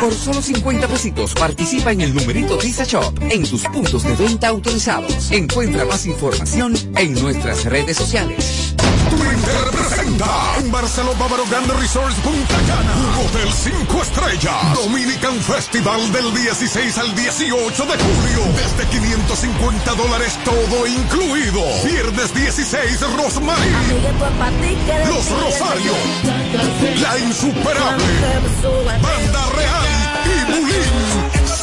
[0.01, 4.49] Por solo 50 pesitos participa en el numerito Visa Shop en tus puntos de venta
[4.49, 5.31] autorizados.
[5.33, 8.75] Encuentra más información en nuestras redes sociales.
[9.11, 10.27] Twitter presenta
[10.59, 12.95] en Barcelona Bávaro Grande Resorts Punta Cana.
[12.95, 14.75] Un hotel 5 estrellas.
[14.75, 18.41] Dominican Festival del 16 al 18 de julio.
[18.55, 21.63] Desde 550 dólares todo incluido.
[21.85, 23.73] Viernes 16 Rosmarie.
[25.09, 25.97] Los Rosarios.
[27.03, 28.05] La Insuperable.
[29.03, 29.88] Banda Real.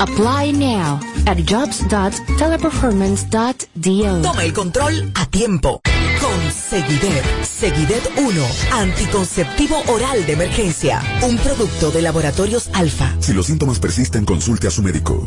[0.00, 4.22] Apply now at jobs.teleperformance.do.
[4.22, 5.80] Toma el control a tiempo.
[6.20, 7.24] Con Seguidet.
[7.42, 8.46] Seguidet 1.
[8.72, 11.00] Anticonceptivo oral de emergencia.
[11.22, 13.14] Un producto de laboratorios alfa.
[13.20, 15.26] Si los síntomas persisten, consulte a su médico.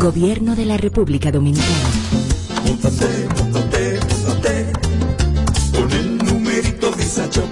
[0.00, 1.68] Gobierno de la República Dominicana.
[2.64, 4.72] Móntate, móntate, móntate
[5.74, 7.44] Con el numerito Visa Shop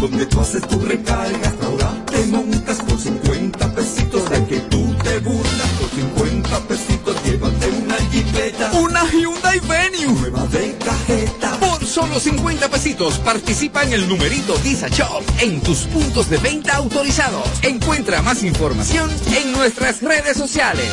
[0.00, 5.18] Donde tú haces tu recarga Ahora te montas por 50 pesitos De que tú te
[5.18, 10.20] burlas Por 50 pesitos Llévate una jipeta Una Hyundai Venue.
[10.20, 15.80] Nueva de cajeta Por solo 50 pesitos participa en el numerito Disa Shop en tus
[15.80, 17.46] puntos de venta autorizados.
[17.62, 20.86] Encuentra más información en nuestras redes sociales.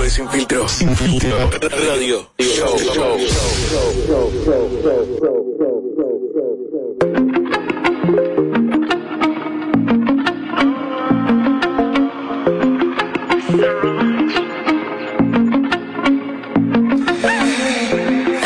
[0.00, 0.66] Esto es Sin Filtro.
[0.68, 1.50] Sin Filtro.
[1.60, 2.30] Radio.
[2.38, 2.76] Show.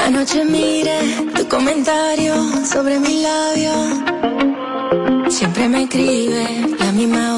[0.07, 0.99] Anoche miré
[1.37, 2.35] tu comentario
[2.65, 3.73] sobre mi labio.
[5.31, 7.34] Siempre me escribe la misma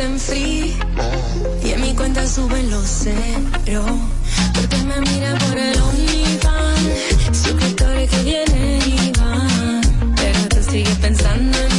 [0.00, 0.74] se enfría.
[1.62, 3.90] Y en mi cuenta suben los ceros.
[4.54, 7.36] Porque me mira por el OnlyFans.
[7.42, 9.80] Suscriptores que vienen y van.
[10.16, 11.69] Pero tú sigues pensando en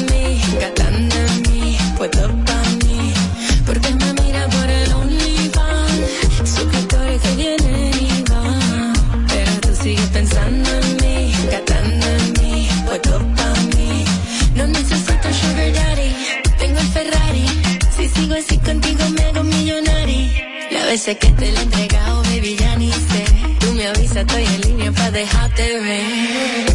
[21.19, 23.25] Que te lo he entregado, baby, ya ni sé.
[23.59, 26.70] Tú me avisas, estoy en línea pa' dejarte ver.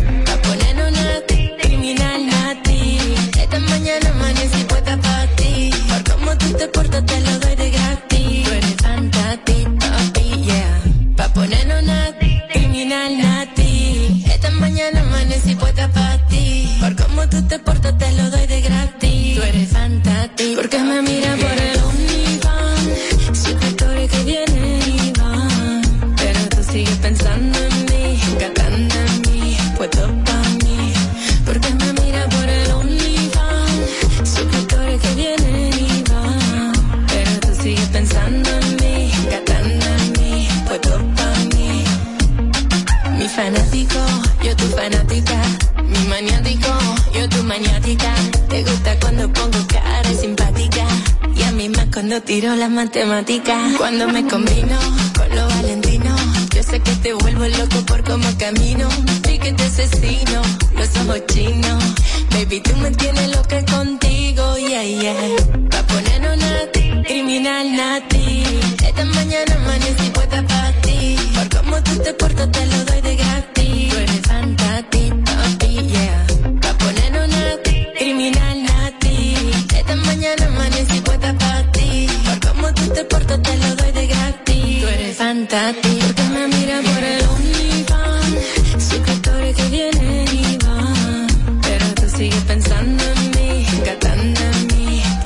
[53.96, 54.45] Cuando me combino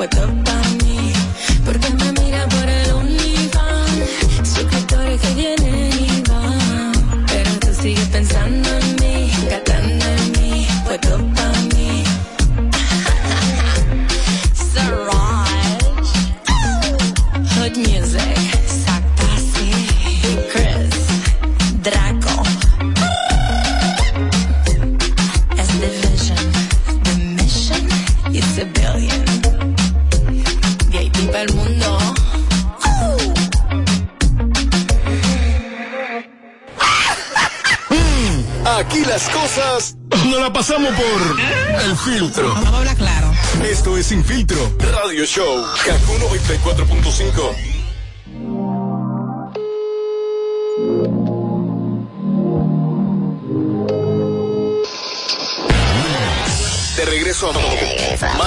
[0.01, 0.30] mí, puesto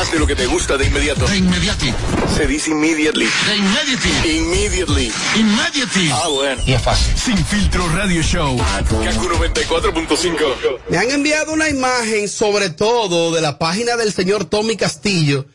[0.04, 1.26] más de lo que te gusta de inmediato.
[1.28, 1.94] De inmediati.
[2.36, 3.26] Se dice immediately.
[3.48, 4.38] De inmediati.
[4.38, 5.12] Immediately.
[5.40, 6.10] Immediately.
[6.12, 6.62] Ah, bueno.
[6.66, 7.18] Y es fácil.
[7.18, 8.58] Sin Filtro Radio Show.
[8.58, 10.80] Kaku 94.5.
[10.90, 15.46] Me han enviado una imagen, sobre todo de la página del señor Tommy Castillo.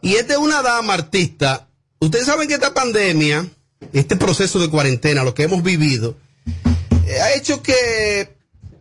[0.00, 1.68] Y es una dama artista.
[2.00, 3.46] Ustedes saben que esta pandemia,
[3.92, 6.16] este proceso de cuarentena, lo que hemos vivido,
[7.06, 8.34] eh, ha hecho que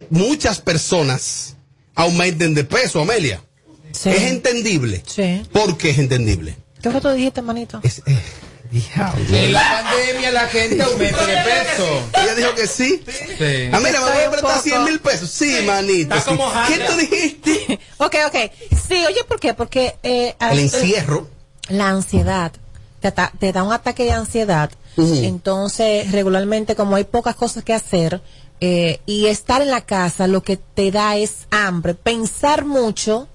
[0.09, 1.57] muchas personas
[1.93, 3.43] aumenten de peso, Amelia.
[3.93, 5.03] Es entendible.
[5.07, 5.43] Sí.
[5.51, 6.55] ¿Por qué es entendible?
[6.81, 7.79] ¿Qué fue que tú dijiste, manito?
[8.73, 12.03] En la pandemia la gente aumenta de peso.
[12.23, 13.03] Ella dijo que sí.
[13.37, 13.69] Sí.
[13.71, 15.29] Amelia, ¿me voy a prestar poco- 100 mil pesos?
[15.29, 16.15] Sí, manito.
[16.15, 16.37] Está sí.
[16.37, 17.79] como ¿Qué tú dijiste?
[17.97, 18.35] Ok, ok.
[18.87, 19.53] Sí, oye, ¿por qué?
[19.53, 19.95] Porque...
[20.03, 21.27] eh, El eh, encierro.
[21.69, 22.51] La ansiedad.
[23.01, 24.71] Te, te da un ataque de ansiedad.
[24.97, 28.21] Entonces, regularmente, como hay pocas cosas que hacer,
[28.59, 31.93] eh, y estar en la casa, lo que te da es hambre.
[31.93, 33.27] Pensar mucho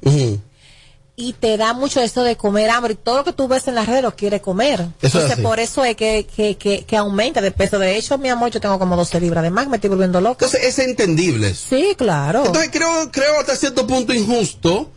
[1.16, 2.92] y te da mucho eso de comer hambre.
[2.92, 4.80] Y todo lo que tú ves en las redes lo quiere comer.
[5.00, 7.78] Eso es Entonces, por eso es que, que, que, que aumenta de peso.
[7.78, 10.44] De hecho, mi amor, yo tengo como 12 libras de más, me estoy volviendo loca.
[10.44, 11.54] Entonces, es entendible.
[11.54, 12.44] Sí, claro.
[12.44, 14.90] Entonces creo, creo hasta cierto punto injusto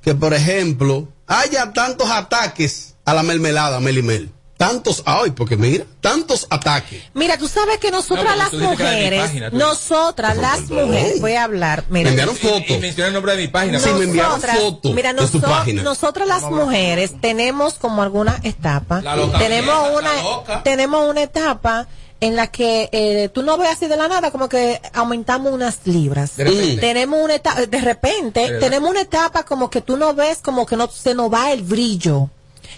[0.00, 4.30] que, por ejemplo, haya tantos ataques a la mermelada, Melimel.
[4.56, 7.02] Tantos, ay, porque mira, tantos ataques.
[7.12, 10.86] Mira, tú sabes que nosotras No, las mujeres, página, nosotras las perdón.
[10.90, 12.04] mujeres, voy a hablar, mira.
[12.04, 12.80] Me enviaron fotos.
[12.80, 13.80] menciona el nombre de mi página.
[13.80, 15.82] Sí, me enviaron Nosotras- fotos mira, de su noso- página.
[15.82, 19.02] nosotras las mujeres tenemos como algunas etapas.
[19.02, 20.62] La loca Tenemos una, loca.
[20.62, 21.88] tenemos una etapa
[22.20, 25.78] en la que eh, tú no ves así de la nada, como que aumentamos unas
[25.84, 26.36] libras.
[26.36, 26.76] De repente.
[26.80, 30.76] Tenemos una etapa, de repente, tenemos una etapa como que tú no ves, como que
[30.76, 32.30] no se nos va el brillo.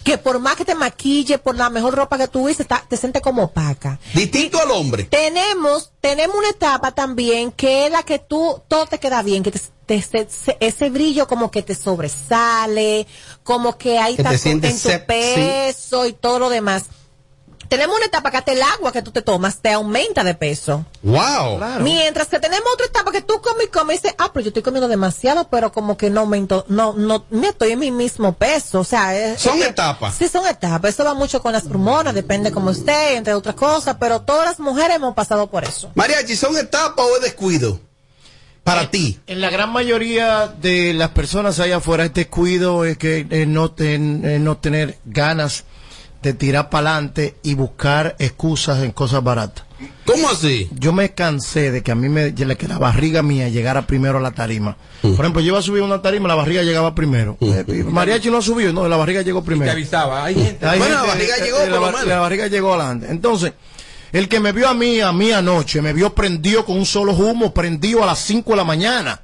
[0.07, 3.21] Que por más que te maquille, por la mejor ropa que tú está- te sientes
[3.21, 3.99] como opaca.
[4.15, 5.03] Distinto al hombre.
[5.03, 9.51] Tenemos, tenemos una etapa también que es la que tú, todo te queda bien, que
[9.51, 13.05] te, te- se- se- ese brillo como que te sobresale,
[13.43, 16.85] como que tanto sientes en tu peso y todo lo demás.
[17.69, 20.85] Tenemos una etapa que hasta el agua que tú te tomas te aumenta de peso.
[21.03, 21.61] Wow.
[21.81, 24.49] Mientras que tenemos otra etapa que tú comes y comes y dices, ah, pero yo
[24.49, 28.33] estoy comiendo demasiado, pero como que no aumento, no, no, me estoy en mi mismo
[28.35, 28.81] peso.
[28.81, 30.15] O sea, es- Son es- etapas.
[30.15, 30.95] Sí, son etapas.
[30.95, 34.61] Eso va mucho con las hormonas, depende como esté, entre otras cosas, pero todas las
[34.61, 35.91] mujeres hemos pasado por eso.
[35.95, 37.81] Mariachi, ¿son etapas o es descuido?
[38.65, 39.21] Para ti.
[39.29, 43.71] En la gran mayoría de las personas allá afuera, este descuido es que eh, no,
[43.71, 45.63] ten- eh, no tener ganas
[46.27, 49.65] de tirar para adelante y buscar excusas en cosas baratas.
[50.05, 50.69] ¿Cómo así?
[50.73, 54.21] Yo me cansé de que a mí me, que la barriga mía llegara primero a
[54.21, 54.77] la tarima.
[55.03, 57.37] Por ejemplo, yo iba a subir una tarima, la barriga llegaba primero.
[57.41, 59.67] Eh, Mariachi no subió, no, la barriga llegó primero.
[59.71, 60.25] Te avisaba.
[60.25, 60.67] Hay gente.
[60.67, 62.09] Hay Bueno, la barriga eh, llegó, eh, por la, lo bar- menos.
[62.09, 63.07] la barriga llegó adelante.
[63.11, 63.53] Entonces,
[64.13, 67.13] el que me vio a mí, a mí anoche, me vio prendido con un solo
[67.13, 69.21] humo, prendido a las 5 de la mañana.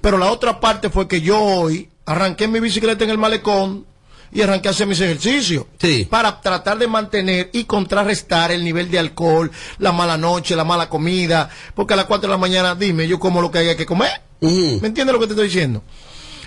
[0.00, 3.86] Pero la otra parte fue que yo hoy arranqué mi bicicleta en el malecón
[4.32, 5.66] y arranqué a hacer mis ejercicios.
[6.08, 10.88] Para tratar de mantener y contrarrestar el nivel de alcohol, la mala noche, la mala
[10.88, 11.50] comida.
[11.74, 14.22] Porque a las 4 de la mañana, dime, yo como lo que hay que comer.
[14.40, 15.82] ¿Me entiendes lo que te estoy diciendo?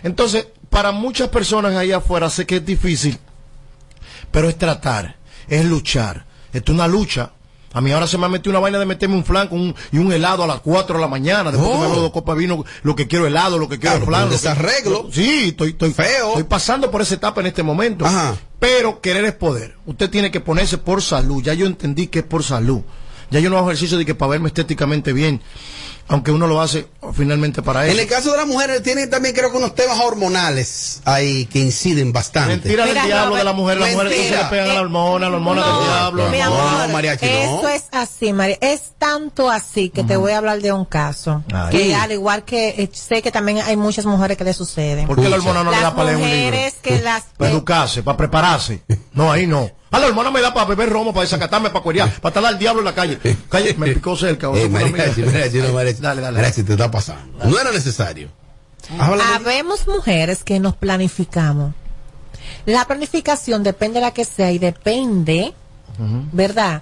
[0.03, 3.17] Entonces, para muchas personas ahí afuera sé que es difícil,
[4.31, 5.15] pero es tratar,
[5.47, 6.25] es luchar.
[6.51, 7.31] Esto es una lucha.
[7.75, 9.75] A mí ahora se me ha metido una vaina de meterme un flan con un-
[9.91, 11.51] y un helado a las 4 de la mañana.
[11.51, 13.97] Después que me bebo dos copas de vino, lo que quiero helado, lo que quiero
[13.97, 14.21] Claro, flan.
[14.23, 15.03] lo que- desarreglo.
[15.03, 16.29] lo- sí, estoy, estoy feo.
[16.29, 18.05] Estoy pasando por esa etapa en este momento.
[18.59, 19.75] Pero querer es poder.
[19.85, 21.43] Usted tiene que ponerse por salud.
[21.43, 22.81] Ya yo entendí que es por salud.
[23.29, 25.41] Ya yo no hago ejercicio de que para verme estéticamente bien.
[26.07, 28.01] Aunque uno lo hace finalmente para En eso.
[28.01, 32.13] el caso de las mujeres, tienen también creo que unos temas hormonales ahí que inciden
[32.13, 32.57] bastante.
[32.57, 33.79] Mentira del diablo de la mujer.
[33.79, 36.29] Las mujeres se le pegan a la hormona, la hormona del diablo.
[36.29, 36.45] Mi no.
[36.45, 37.31] amor, mariachi, no.
[37.31, 38.57] eso es así, María.
[38.61, 41.43] Es tanto así que te voy a hablar de un caso.
[41.51, 41.75] Ay.
[41.75, 45.07] Que al igual que eh, sé que también hay muchas mujeres que le suceden.
[45.07, 46.45] ¿Por qué la hormona no le da para leer un libro?
[46.45, 47.23] mujeres que las...
[47.37, 48.81] Para educarse, para prepararse.
[49.15, 49.71] No, ahí no.
[49.91, 52.59] A la hermana me da para beber romo, para desacatarme, para cuerear, para estar al
[52.59, 53.17] diablo en la calle.
[53.49, 54.47] Calle, me picó cerca.
[54.53, 56.01] Eh, mariachi, no, mariachi.
[56.01, 56.35] Dale, dale.
[56.37, 57.45] Mariachi, te está pasando.
[57.45, 58.29] No era necesario.
[58.99, 59.33] Háblame.
[59.35, 61.73] Habemos mujeres que nos planificamos.
[62.65, 65.53] La planificación depende de la que sea y depende,
[66.33, 66.81] ¿verdad?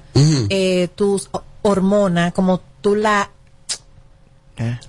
[0.50, 3.30] Eh, tus ho- hormonas, como tú la...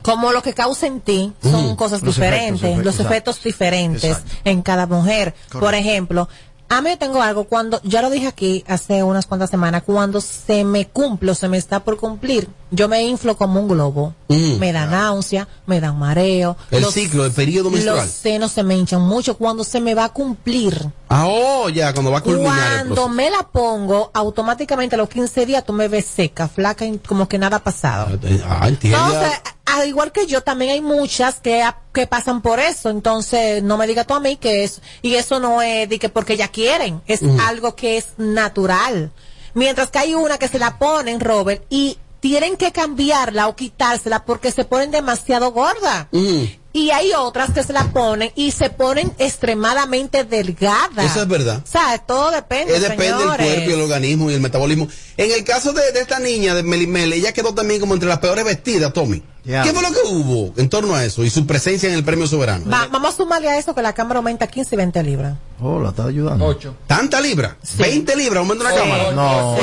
[0.03, 4.05] Como lo que causa en ti son cosas Los diferentes, efectos, efectos, los efectos diferentes
[4.05, 4.31] Exacto.
[4.45, 5.35] en cada mujer.
[5.51, 6.29] Por ejemplo,
[6.69, 10.65] a mí tengo algo cuando, ya lo dije aquí hace unas cuantas semanas, cuando se
[10.65, 14.15] me cumple o se me está por cumplir, yo me inflo como un globo.
[14.29, 14.59] Mm.
[14.59, 16.57] Me da náusea, me da mareo.
[16.71, 17.99] El ciclo, el periodo menstrual.
[17.99, 20.91] Los senos se me hinchan mucho cuando se me va a cumplir.
[21.09, 25.47] Ah, oh, ya, cuando va a culminar Cuando me la pongo, automáticamente a los 15
[25.47, 28.19] días tú me ves seca, flaca, como que nada ha pasado.
[28.49, 28.99] Ah, entiendo.
[28.99, 32.91] Entonces, al igual que yo, también hay muchas que, que pasan por eso.
[32.91, 36.09] Entonces, no me digas tú a mí que es, y eso no es de que
[36.09, 39.11] porque ya quieren, es algo que es natural.
[39.55, 44.25] Mientras que hay una que se la ponen, Robert, y tienen que cambiarla o quitársela
[44.25, 46.09] porque se ponen demasiado gorda.
[46.11, 46.45] Mm.
[46.77, 51.05] Y hay otras que se la ponen y se ponen extremadamente delgadas.
[51.13, 51.63] Eso es verdad.
[51.65, 52.77] O sea, todo depende.
[52.77, 54.89] Eh, depende del cuerpo y el organismo y el metabolismo.
[55.17, 58.19] En el caso de, de esta niña de Melimel, ella quedó también como entre las
[58.19, 59.23] peores vestidas, Tommy.
[59.45, 62.27] ¿Qué fue lo que hubo en torno a eso y su presencia en el premio
[62.27, 62.65] soberano?
[62.69, 65.35] Va- vamos a sumarle a eso que la cámara aumenta 15 y 20 libras.
[65.61, 66.45] Oh, la está ayudando.
[66.47, 66.75] Ocho.
[66.89, 67.57] ¿Tanta libra?
[67.79, 68.77] ¿20 libras aumenta la Sí.
[68.79, 69.13] cámara?
[69.13, 69.59] No, no,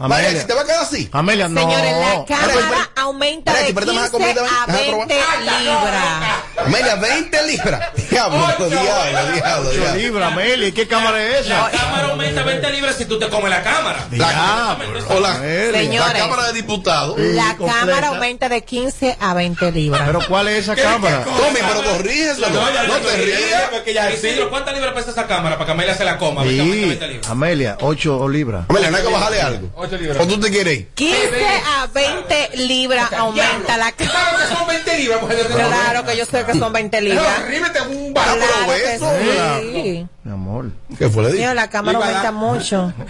[0.00, 0.28] Amelia.
[0.28, 1.08] Vaya, ¿te va a quedar así?
[1.12, 1.60] Amelia, no.
[1.60, 5.14] Señores, la cámara aumenta de espérate, 15 más comida, ven, a déjame 20
[5.60, 6.40] libras.
[6.64, 7.80] Amelia, 20 libras.
[8.10, 8.38] Diablo,
[8.68, 9.94] diablo, diablo, Ocho diablo.
[10.00, 10.68] libras, Amelia.
[10.68, 11.62] ¿Y qué cámara es esa?
[11.64, 14.06] La cámara aumenta 20 libras si tú te comes la cámara.
[14.12, 14.76] La,
[15.08, 15.38] o la, la
[15.78, 16.22] Señores.
[16.22, 17.18] Cámara de Diputados.
[17.18, 17.80] La completa.
[17.80, 20.02] cámara aumenta de 15 a 20 libras.
[20.06, 21.24] Pero ¿cuál es esa cámara?
[21.24, 22.48] Tommy, pero corrígeselo.
[22.50, 24.14] No, ya, No ya, te rías.
[24.14, 26.42] Isidro, ¿cuántas libras pesa esa cámara para que Amelia se la coma?
[26.42, 27.30] Porque aumenta Sí, 20 libras.
[27.30, 28.64] Amelia, 8 libras.
[28.68, 29.68] Amelia, no hay que bajarle algo.
[29.90, 30.18] 8 libras.
[30.22, 30.88] ¿O tú te quieres ir?
[30.94, 31.18] 15
[31.66, 34.46] a 20 libras aumenta la Claro cámara.
[34.48, 35.46] que son 20 libras, mujer.
[35.46, 37.46] Claro que yo sé que son 20 libras.
[37.48, 39.12] Rímete un pero Claro eso,
[39.60, 40.06] sí.
[40.24, 40.70] Mi amor.
[40.98, 41.24] ¿Qué fue?
[41.24, 41.54] Le dije.
[41.54, 42.92] La cámara aumenta mucho.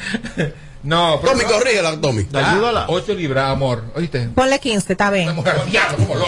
[0.83, 1.33] No, pero.
[1.35, 2.27] Tommy, corrígela, Tommy.
[2.33, 2.87] Ayúdala.
[2.89, 3.85] 8 libras, amor.
[3.95, 4.31] ¿Oíste?
[4.35, 5.37] Ponle 15, está bien.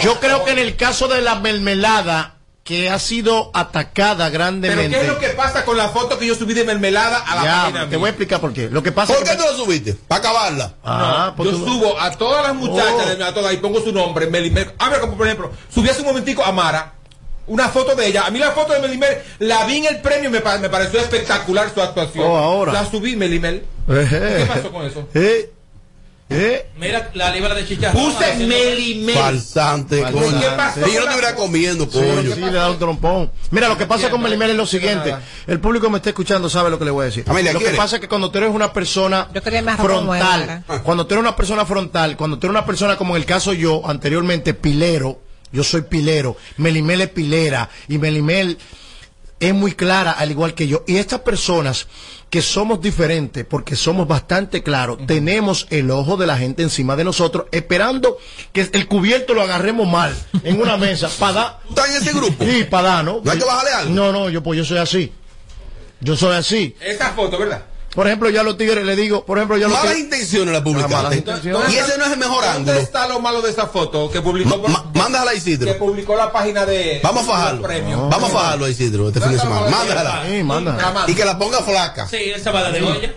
[0.03, 2.32] Yo creo que en el caso de la mermelada,
[2.63, 4.89] que ha sido atacada Pero grandemente.
[4.97, 7.43] ¿qué es lo que pasa con la foto que yo subí de mermelada a la
[7.43, 8.69] Ya, página te voy a explicar por qué.
[8.69, 9.93] Lo que pasa ¿Por qué tú la subiste?
[10.07, 10.73] Para acabarla.
[10.83, 13.15] Ah, No, pues yo tú- subo a todas las muchachas Oh.
[13.17, 14.75] de a todas y pongo su nombre, Melimer.
[14.79, 16.93] A ver, como por ejemplo, subí hace un momentico a Mara,
[17.47, 18.25] una foto de ella.
[18.25, 21.01] A mí la foto de Melimer, la vi en el premio y me, me pareció
[21.01, 22.25] espectacular su actuación.
[22.25, 22.71] Oh, ahora.
[22.71, 23.65] La subí, Melimer.
[23.87, 25.09] ¿Qué pasó con eso?
[25.13, 25.51] Eh,
[26.33, 26.65] eh.
[26.77, 28.03] Mira la libra de chicharrón.
[28.03, 30.01] Puse Falsante.
[30.11, 30.39] coño.
[30.39, 32.35] ¿Qué pasó Y yo no la- estuviera comiendo, Sí, coño.
[32.35, 33.31] sí, le da un trompón.
[33.51, 35.15] Mira, lo que pasa con Melimel es lo siguiente.
[35.47, 37.23] El público me está escuchando, sabe lo que le voy a decir.
[37.27, 39.27] Amelia, lo que pasa es que cuando tú eres una persona
[39.77, 43.21] frontal, nueva, cuando tú eres una persona frontal, cuando tú eres una persona como en
[43.21, 45.19] el caso yo, anteriormente, pilero,
[45.51, 48.57] yo soy pilero, Melimel es pilera, y Melimel
[49.43, 50.83] es muy clara, al igual que yo.
[50.87, 51.87] Y estas personas
[52.29, 57.03] que somos diferentes, porque somos bastante claros, tenemos el ojo de la gente encima de
[57.03, 58.17] nosotros, esperando
[58.51, 61.59] que el cubierto lo agarremos mal en una mesa, para dar...
[61.67, 62.43] ¿Tú estás en ese grupo?
[62.43, 63.21] Sí, para dar, ¿no?
[63.23, 63.93] ¿No hay que bajarle algo?
[63.93, 65.11] No, no, yo pues yo soy así.
[65.99, 66.75] Yo soy así.
[66.81, 67.63] Esa foto, ¿verdad?
[67.95, 70.11] Por ejemplo, ya a los tigres le digo, por ejemplo, ya a los Malas tigres...
[70.13, 71.15] intenciones la malas publicaste.
[71.17, 71.73] intenciones.
[71.73, 72.79] Y ese no es el mejor ¿Dónde ángulo.
[72.79, 75.77] está lo malo de esa foto que publicó, Ma- ma- Mándala a que Isidro.
[75.77, 77.61] publicó la página de Vamos a fajarlo.
[77.61, 78.09] premios?
[78.09, 79.67] Vamos a fajarlo a Isidro este fin de semana.
[79.69, 80.23] Mándala.
[81.05, 81.11] Sí.
[81.11, 82.07] Y que la ponga flaca.
[82.07, 83.13] Sí, esa va de olla.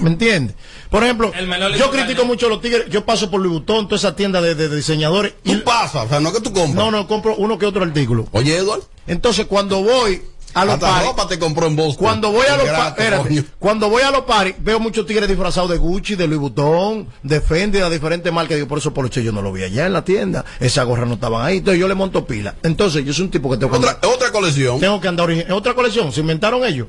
[0.00, 0.56] ¿Me entiendes?
[0.90, 1.32] Por ejemplo,
[1.76, 2.86] yo critico mucho a los tigres.
[2.88, 5.34] Yo paso por Louis Vuitton, toda esa tienda de, de- de diseñadores.
[5.44, 6.74] Y Tú pasas, o sea, no que tú compras.
[6.74, 8.26] no, no, compro uno que otro artículo.
[8.32, 8.88] Oye, Eduardo.
[9.08, 10.22] Entonces, cuando voy
[10.56, 11.96] a los paris, ropa te compró en Boston.
[12.04, 15.76] cuando voy a los paris, cuando voy a los paris, veo muchos tigres disfrazados de
[15.78, 18.56] Gucci, de Louis Vuitton, de Fendi, de diferentes marcas.
[18.56, 20.44] Digo, por eso Poloche yo no lo vi allá en la tienda.
[20.60, 21.58] Esas gorras no estaban ahí.
[21.58, 22.54] Entonces yo le monto pila.
[22.62, 24.80] Entonces, yo soy un tipo que tengo que Otra, andar, otra colección.
[24.80, 26.12] tengo que andar origi- otra colección.
[26.12, 26.88] ¿Se inventaron ellos?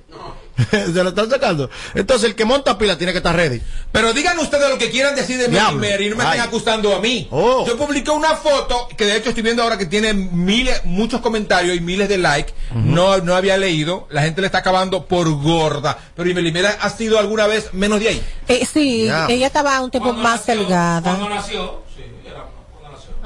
[0.71, 1.69] Se lo están sacando.
[1.93, 3.61] Entonces, el que monta pila tiene que estar ready.
[3.91, 5.47] Pero digan ustedes lo que quieran decir de.
[5.49, 6.47] Melimer y no me estén Ay.
[6.47, 7.27] acusando a mí.
[7.31, 7.65] Oh.
[7.65, 11.75] Yo publiqué una foto que de hecho estoy viendo ahora que tiene miles, muchos comentarios
[11.77, 12.53] y miles de likes.
[12.73, 14.07] No, no había leído.
[14.09, 15.97] La gente le está acabando por gorda.
[16.15, 18.23] Pero y Melimer ha sido alguna vez menos de ahí.
[18.47, 19.27] Eh, sí, Ya.
[19.29, 21.01] ella estaba un tiempo más nació, delgada.
[21.01, 22.16] Cuando nació, sí, era cuando nació.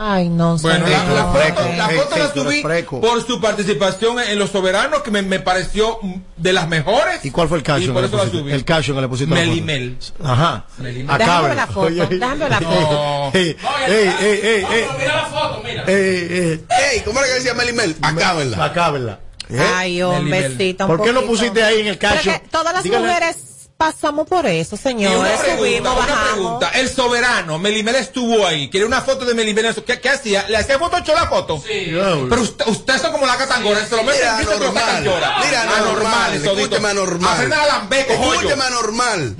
[0.03, 1.03] Ay, no Bueno, señor.
[1.13, 5.39] la, foto, la foto la subí por su participación en Los Soberanos, que me, me
[5.39, 5.99] pareció
[6.37, 7.23] de las mejores.
[7.23, 7.93] ¿Y cuál fue el caption?
[7.93, 8.51] por eso la subí.
[8.51, 9.31] El caption que le pusiste.
[9.31, 9.97] Melimel.
[10.23, 10.65] Ajá.
[10.79, 11.17] Melimel.
[11.19, 13.31] Déjame la foto, déjame la foto.
[13.37, 13.55] ey,
[13.87, 14.65] ey, ey, ey,
[14.97, 15.83] mira la foto, mira.
[15.85, 17.95] ey, ey, Ey, ¿cómo era que decía Melimel?
[18.01, 18.65] Acábenla.
[18.65, 19.19] Acábela.
[19.49, 19.59] ¿Eh?
[19.75, 22.07] Ay, hombre, sí, ¿Por qué no pusiste ahí en el que
[22.49, 23.37] todas las Dígale- mujeres
[23.81, 25.17] pasamos por eso, Y señores.
[25.17, 26.33] una pregunta, Subimos, una bajamos.
[26.33, 26.69] pregunta.
[26.75, 28.69] El soberano, Melimel estuvo ahí.
[28.69, 29.73] Quiere una foto de Melimel.
[29.83, 30.45] ¿Qué, qué hacía?
[30.47, 31.57] ¿Le hacía foto la foto?
[31.65, 31.91] Sí.
[32.29, 34.83] Pero usted, usted son como la catangora, se lo meten Mira, en anormal.
[34.83, 35.35] sacan llora.
[35.43, 36.31] Mira, anormal.
[36.33, 36.87] dito.
[36.87, 37.33] anormal.
[37.33, 38.33] A Fernanda Lambeco, joyo.
[38.35, 39.35] Escúchame, anormal.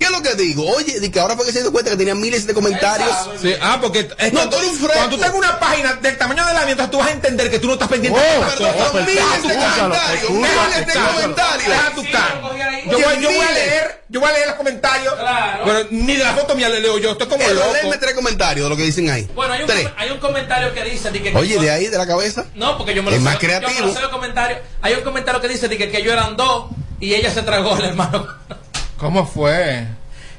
[0.00, 0.64] ¿Qué es lo que digo?
[0.66, 3.10] Oye, di que ahora fue que se dio cuenta que tenía miles de comentarios.
[3.40, 4.94] Sí, ah, porque es No, cuando, tú eres un fresco.
[4.94, 7.50] cuando tú tengas una página del tamaño de la mía, entonces tú vas a entender
[7.50, 8.92] que tú no estás pendiente Oh, de perdón, cosas.
[8.92, 11.12] son miles de Escúchalo, comentarios, escúchalo, miles de escúchalo.
[11.20, 11.68] comentarios.
[11.68, 12.40] Deja tu cara.
[12.90, 15.14] Yo voy, yo voy a leer, yo voy a leer los comentarios,
[15.66, 17.72] pero ni de la foto mía le leo yo, estoy como loco.
[17.74, 19.28] léeme tres comentarios de lo que dicen ahí.
[19.34, 19.82] Bueno, hay un, Tres.
[19.82, 22.46] com- hay un comentario que dice de que Oye, de ahí, de la cabeza.
[22.54, 23.92] No, porque yo me lo Es sé- más yo me lo creativo.
[23.94, 24.60] sé los comentarios.
[24.80, 26.70] Hay un comentario que dice de que, que ellos eran dos
[27.00, 28.26] y ella se tragó al hermano.
[29.00, 29.86] ¿Cómo fue?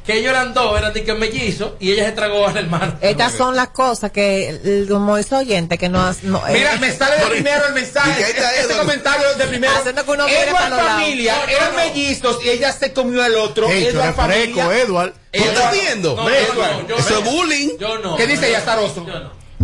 [0.06, 2.96] Que ellos eran dos, eran de que mellizos y ella se tragó al hermano.
[3.02, 6.92] Estas son las cosas que, el- como ese oyente que no, no Mira, eh, me
[6.92, 8.22] sale de primero el mensaje.
[8.60, 9.74] Este comentario de primero.
[9.78, 11.76] Haciendo que uno Edward familia, No, no, eran no.
[11.78, 13.70] mellizos y ella se comió al otro.
[13.70, 14.76] Edward familia.
[14.82, 15.14] Edward.
[15.32, 16.16] ¿Tú estás viendo?
[16.16, 17.70] No, no, yo- Eso es bullying.
[17.80, 18.16] Yo no.
[18.16, 19.06] ¿Qué dice ella, Zaroso?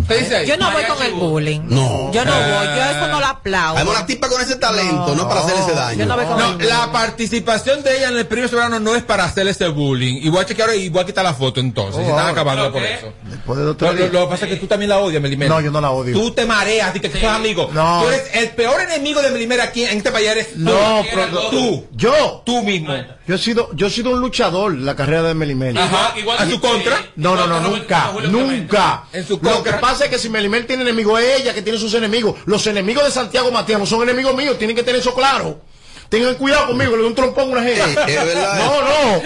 [0.07, 0.47] ¿Qué dice ahí?
[0.47, 1.61] Yo no voy con el bullying.
[1.65, 2.11] No.
[2.11, 3.77] Yo no voy, yo eso no lo aplaudo.
[3.79, 5.99] Hay una tipa con ese talento, no, para hacer ese daño.
[5.99, 6.69] Yo no voy con No, el bullying.
[6.69, 10.19] la participación de ella en el premio soberano no es para hacer ese bullying.
[10.21, 11.95] Y voy a chequear y voy a quitar la foto entonces.
[12.01, 13.13] Oh, si están acabando ¿Pero por eso.
[13.23, 13.95] Después de dos, Lo,
[14.25, 15.53] que pasa es que tú también la odias, Melimera.
[15.55, 16.13] No, yo no la odio.
[16.13, 17.69] Tú te mareas, di que tú sos amigo.
[17.73, 18.01] No.
[18.03, 20.27] Tú eres el peor enemigo de Melimera aquí en este país.
[20.27, 20.57] Eres.
[20.57, 20.71] No,
[21.01, 21.07] Tú.
[21.13, 21.87] pero Tú.
[21.93, 22.93] yo, Tú mismo.
[23.27, 25.77] yo he sido, yo he sido un luchador en la carrera de Melimel.
[25.77, 26.17] Ajá.
[26.17, 26.97] igual ¿A que su contra?
[27.15, 29.03] No, no, no, nunca, nunca.
[29.13, 29.79] En su Lo que contra.
[29.87, 32.35] Pasa es que si Melimel tiene enemigo es ella que tiene sus enemigos.
[32.45, 35.61] Los enemigos de Santiago Matías no son enemigos míos, tienen que tener eso claro.
[36.09, 37.81] Tengan cuidado conmigo, le doy un trompón a una gente.
[37.81, 38.59] Ey, es verdad.
[38.59, 39.21] No, no.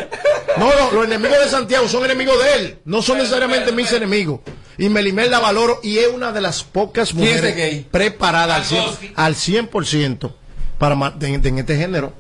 [0.58, 2.80] No, no, los enemigos de Santiago son enemigos de él.
[2.86, 4.42] No son necesariamente mis enemigos.
[4.78, 8.78] Y Melimel la valoro y es una de las pocas ¿Quién es mujeres preparadas al
[8.78, 9.14] 100%, Tarkovsky.
[9.16, 10.34] al 100%
[10.78, 12.14] para en este género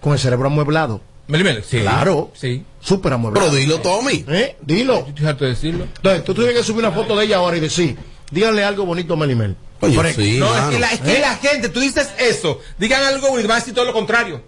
[0.00, 1.00] con el cerebro amueblado.
[1.26, 1.80] Melimera, sí.
[1.80, 2.30] Claro.
[2.34, 2.64] Sí.
[2.80, 3.48] Súper amueblado.
[3.48, 4.24] Pero dilo, Tommy.
[4.28, 4.56] ¿Eh?
[4.60, 5.06] Dilo.
[5.14, 5.84] De decirlo.
[5.84, 7.96] Entonces, tú tienes que subir una foto de ella ahora y decir,
[8.30, 9.56] díganle algo bonito a Melimel.
[9.80, 11.20] Oye, sí, No, es que, la, es que ¿Eh?
[11.20, 14.42] la gente, tú dices eso, digan algo y van a decir todo lo contrario.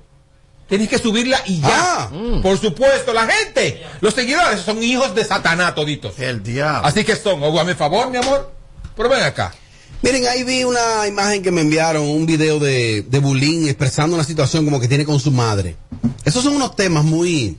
[0.69, 1.69] Tienes que subirla y ya.
[1.71, 2.11] Ah.
[2.43, 6.19] Por supuesto, la gente, los seguidores son hijos de Satanás toditos.
[6.19, 6.87] El diablo.
[6.87, 8.53] Así que son, o a mi favor, mi amor.
[8.97, 9.55] Pero ven acá.
[10.03, 14.25] Miren, ahí vi una imagen que me enviaron, un video de, de Bulín expresando una
[14.25, 15.77] situación como que tiene con su madre.
[16.25, 17.57] Esos son unos temas muy,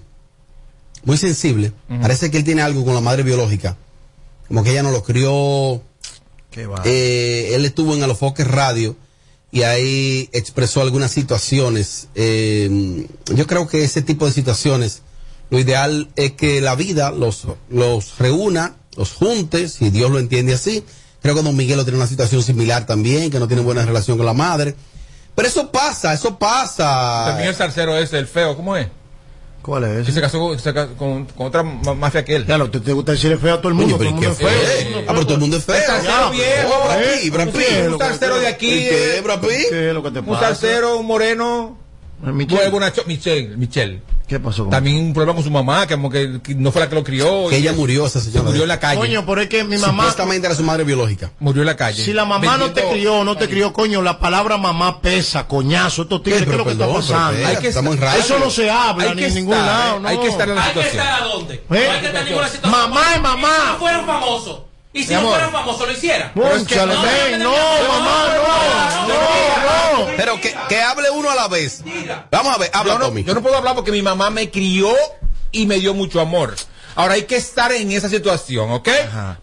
[1.03, 1.71] muy sensibles.
[2.01, 3.77] Parece que él tiene algo con la madre biológica.
[4.47, 5.81] Como que ella no lo crió.
[6.51, 6.67] Qué.
[6.85, 8.95] Eh, él estuvo en Alofoque Radio
[9.51, 12.09] y ahí expresó algunas situaciones.
[12.15, 15.01] Eh, yo creo que ese tipo de situaciones,
[15.49, 20.53] lo ideal es que la vida los, los reúna, los junte, si Dios lo entiende
[20.53, 20.83] así.
[21.21, 24.25] Creo que don Miguelo tiene una situación similar también, que no tiene buena relación con
[24.25, 24.75] la madre.
[25.35, 27.25] Pero eso pasa, eso pasa.
[27.27, 28.87] También el salsero ese, el feo, ¿cómo es?
[29.61, 32.45] ¿Cuál es Que se casó con, se casó con- con otra ma- mafia que él.
[32.45, 34.29] Claro, te, te gusta decirle feo a todo el mundo, Oye, todo el pero mundo
[34.29, 34.93] ¿y es qué feo.
[34.93, 35.03] fue?
[35.03, 35.75] Ah, pero todo el mundo es feo.
[36.03, 37.19] Ya, viejo, oh, ¿eh?
[37.51, 37.91] Pitt.
[37.91, 38.67] un salsero de aquí.
[38.69, 39.69] ¿Y qué, eh, Brad Pitt?
[39.69, 40.45] ¿Qué es lo que te Un pasa?
[40.47, 41.77] salsero, un moreno.
[42.25, 42.69] Eh, Michelle.
[42.69, 42.87] Bueno,
[44.27, 46.81] ¿Qué pasó con También un problema con su mamá, que como que, que no fue
[46.81, 47.47] la que lo crió.
[47.49, 48.49] Que y ella murió, esa se señora.
[48.49, 48.99] murió en la calle.
[48.99, 51.31] Coño, pero es que mi mamá, Supuestamente era su madre biológica.
[51.39, 52.03] Murió en la calle.
[52.03, 55.47] si la mamá no te Vendiendo- crió, no te crió, coño, la palabra mamá pesa,
[55.47, 57.47] coñazo, estos tigres, ¿qué es lo que está pasando?
[57.47, 58.19] Hay que estamos en estar- radio.
[58.23, 60.07] Eso no se habla Hay ni en ningún lado, eh, no.
[60.09, 61.05] hay que estar en la Hay que situación.
[61.07, 61.53] estar a dónde.
[61.55, 61.61] ¿Eh?
[61.69, 62.71] No hay que estar en ninguna situación.
[62.81, 63.47] Mamá es mamá.
[63.73, 64.59] No fueran famosos.
[64.93, 65.31] Y si no amor.
[65.33, 66.31] fueran famosos, lo hiciera.
[66.33, 66.43] No,
[67.29, 68.33] ven, no, no, no, mamá,
[69.07, 70.07] no, no, no.
[70.17, 71.83] Pero que, que hable uno a la vez.
[72.31, 73.23] Vamos a ver, habla yo, no, Tommy.
[73.23, 74.89] yo no puedo hablar porque mi mamá me crió
[75.51, 76.55] y me dio mucho amor.
[76.95, 78.89] Ahora hay que estar en esa situación, ¿ok?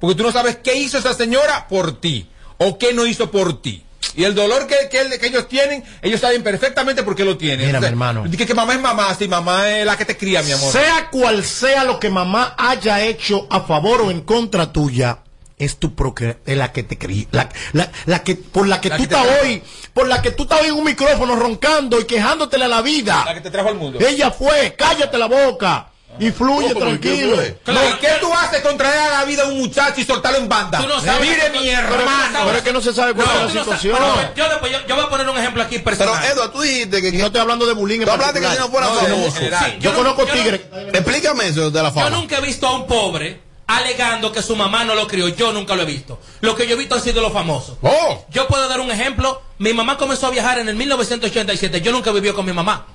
[0.01, 2.28] Porque tú no sabes qué hizo esa señora por ti
[2.59, 3.84] o qué no hizo por ti.
[4.16, 7.36] Y el dolor que, que, él- que ellos tienen, ellos saben perfectamente por qué lo
[7.38, 7.66] tienen.
[7.66, 8.24] Mira, O sea, mi hermano.
[8.26, 10.72] Dice que mamá es mamá, si mamá es la que te cría, mi amor.
[10.72, 15.18] Sea cual sea lo que mamá haya hecho a favor o en contra tuya,
[15.65, 18.89] es tu procre es la que te cría, la, la- la que por la que
[18.91, 19.62] La tú estás hoy,
[19.93, 23.23] por la que tú estás hoy en un micrófono roncando y quejándotele a la vida.
[23.27, 23.99] La que te trajo al mundo.
[24.07, 26.79] Ella fue, cállate la boca y fluye ¿Cómo?
[26.87, 27.37] ¿Por qué tranquilo.
[27.37, 27.59] fue?
[27.65, 30.39] Claro, ¿y qué tú haces con traer a la vida a un muchacho y soltarlo
[30.39, 30.79] en banda?
[30.79, 32.39] Tú no sabes- Mire, mi hermano.
[32.45, 33.97] Pero es que no se sabe cuál No, es la situación.
[33.99, 36.25] Bueno, yo, después- yo- yo voy a poner un ejemplo aquí Pero, personal.
[36.25, 37.09] Eduardo, tú dijiste que.
[37.09, 39.39] Y no estoy hablando de bullying Tú hablaste que si no fuera famoso.
[39.41, 39.47] Sí,
[39.81, 40.61] Yo conozco yo no- tigres.
[40.93, 42.11] Explícame eso de la Yo fama.
[42.11, 45.29] nunca he visto a un pobre alegando que su mamá no lo crió.
[45.29, 46.21] Yo nunca lo he visto.
[46.41, 47.77] Lo que yo he visto han sido los famosos.
[47.83, 49.43] Oh, Yo puedo dar un ejemplo.
[49.59, 51.81] Mi mamá comenzó a viajar en el 1987.
[51.81, 52.87] Yo nunca viví con mi mamá.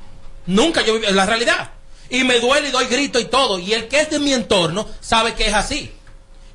[0.46, 1.72] Nunca yo viví, es la realidad.
[2.10, 3.60] Y me duele y doy grito y todo.
[3.60, 5.92] Y el que es de mi entorno sabe que es así.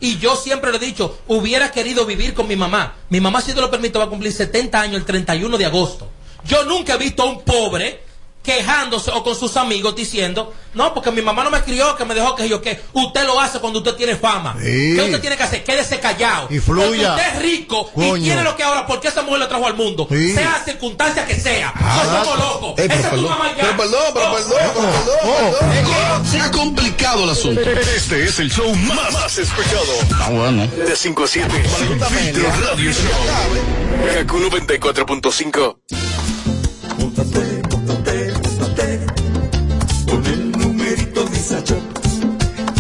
[0.01, 2.95] Y yo siempre le he dicho, hubiera querido vivir con mi mamá.
[3.09, 6.11] Mi mamá, si Dios lo permite, va a cumplir 70 años el 31 de agosto.
[6.45, 8.03] Yo nunca he visto a un pobre
[8.45, 12.15] quejándose o con sus amigos diciendo, no, porque mi mamá no me crió, que me
[12.15, 14.55] dejó que yo que usted lo hace cuando usted tiene fama.
[14.61, 14.93] Sí.
[14.95, 15.65] ¿Qué usted tiene que hacer?
[15.65, 16.49] Quédese callado.
[16.51, 16.85] Y fluya.
[16.85, 18.17] Porque usted es rico Coño.
[18.19, 20.07] y tiene lo que ahora, porque esa mujer lo trajo al mundo.
[20.11, 20.35] Sí.
[20.35, 21.73] Sea circunstancia que sea.
[21.75, 22.79] Ah, no somos locos.
[22.79, 23.63] Eh, Esa es tu mamá ya.
[23.63, 26.27] pero perdón, pero Oh, perdón, pero perdón, Oh, perdón.
[26.31, 27.61] Se ha complicado el asunto.
[27.63, 29.85] Este es el show más, más escuchado.
[30.03, 30.67] Está bueno.
[30.67, 31.49] De 5 a 7.
[31.79, 34.15] Sin filtro radio show.
[34.15, 36.04] Kaku 94.5.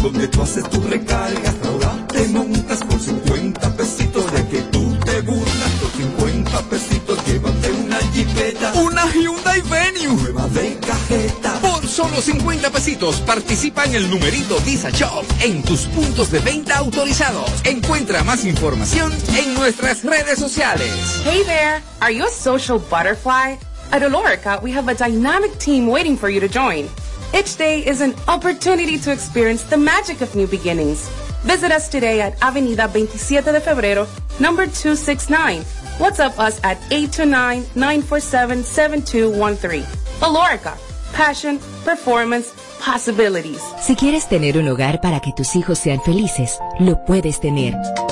[0.04, 5.22] Donde tú haces tu recarga Ahora te montas por 50 pesitos De que tú te
[5.22, 10.14] burlas Por 50 pesitos Llévate una jipeta Una Hyundai Venue.
[10.14, 15.86] Nueva de cajeta Por solo 50 pesitos participa en el numerito Visa Shop en tus
[15.86, 17.50] puntos de venta autorizados.
[17.64, 21.22] Encuentra más información en nuestras redes sociales.
[21.24, 21.82] Hey there!
[22.00, 23.56] Are you a social butterfly?
[23.90, 26.88] At Olorica, we have a dynamic team waiting for you to join.
[27.34, 31.08] Each day is an opportunity to experience the magic of new beginnings.
[31.42, 34.06] Visit us today at Avenida 27 de Febrero,
[34.38, 35.64] number 269.
[35.98, 39.84] WhatsApp us at 829-947-7213.
[40.20, 40.76] Olorica,
[41.12, 43.60] passion, performance, possibilities.
[43.80, 47.74] Si quieres tener un hogar para que tus hijos sean felices, lo puedes tener.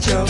[0.00, 0.28] Shop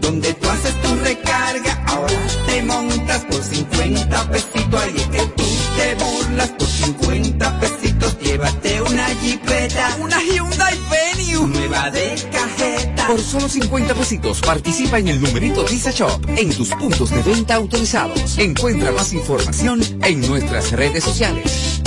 [0.00, 5.44] Donde tú haces tu recarga Ahora te montas por 50 pesitos Ahí es que tú
[5.76, 11.48] te burlas Por 50 pesitos Llévate una jipeta Una Hyundai Venue.
[11.48, 16.68] Nueva de cajeta Por solo 50 pesitos participa en el numerito Visa Shop en tus
[16.70, 18.38] puntos de venta autorizados.
[18.38, 21.80] Encuentra más información en nuestras redes sociales.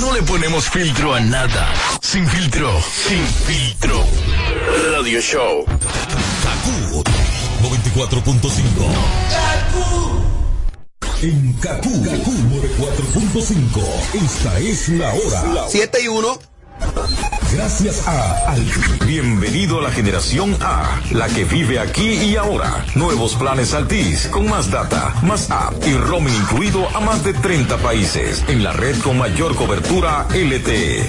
[0.00, 1.68] No le ponemos filtro a nada.
[2.10, 4.04] Sin filtro, sin filtro.
[4.90, 5.64] Radio Show.
[6.42, 7.04] Kaku
[7.62, 8.50] 94.5.
[11.22, 14.24] En Kaku, Kaku 94.5.
[14.24, 15.68] Esta es la hora.
[15.68, 16.38] 7 y 1.
[17.52, 18.64] Gracias a Al.
[19.06, 22.84] Bienvenido a la generación A, la que vive aquí y ahora.
[22.96, 27.76] Nuevos planes Altis, con más data, más app y roaming incluido a más de 30
[27.76, 31.08] países, en la red con mayor cobertura LTE.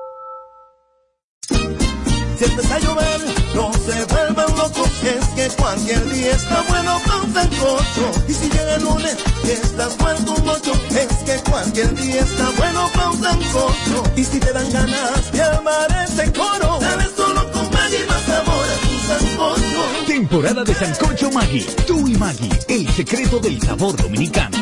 [2.41, 3.21] Si empieza a llover,
[3.53, 8.11] no se vuelvan locos, es que cualquier día está bueno para un sancocho.
[8.27, 12.49] Y si llega el lunes y estás muerto un mocho, es que cualquier día está
[12.57, 14.03] bueno para un sancocho.
[14.15, 18.65] Y si te dan ganas de armar ese coro, dale solo con Maggi más sabor
[18.65, 20.07] a tu sancocho.
[20.07, 21.61] Temporada de Sancocho Maggi.
[21.85, 24.57] Tú y Maggi, el secreto del sabor dominicano.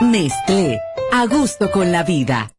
[0.00, 0.80] Nestlé,
[1.12, 2.50] a gusto con la vida.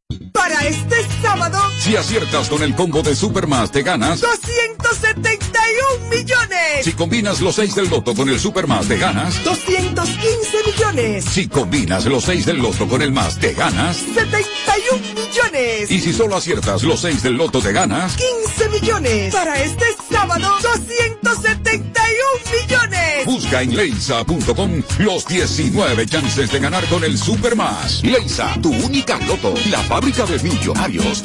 [0.60, 4.20] Para este sábado, Si aciertas con el combo de Supermas, te ganas.
[4.20, 6.84] 271 millones.
[6.84, 9.41] Si combinas los 6 del loto con el Supermas, te ganas.
[9.45, 11.24] 215 millones.
[11.24, 14.03] Si combinas los 6 del loto con el más, te ganas.
[14.14, 15.91] 71 millones.
[15.91, 18.18] Y si solo aciertas los 6 del loto, te ganas.
[18.18, 19.34] 15 millones.
[19.34, 22.04] Para este sábado, 271
[22.52, 23.26] millones.
[23.26, 28.04] Busca en leisa.com los 19 chances de ganar con el Supermas.
[28.04, 31.24] Leisa, tu única loto, la fábrica de millonarios.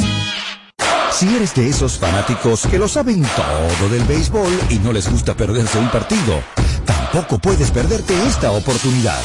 [1.11, 5.35] Si eres de esos fanáticos que lo saben todo del béisbol y no les gusta
[5.35, 6.43] perderse un partido,
[6.85, 9.23] tampoco puedes perderte esta oportunidad.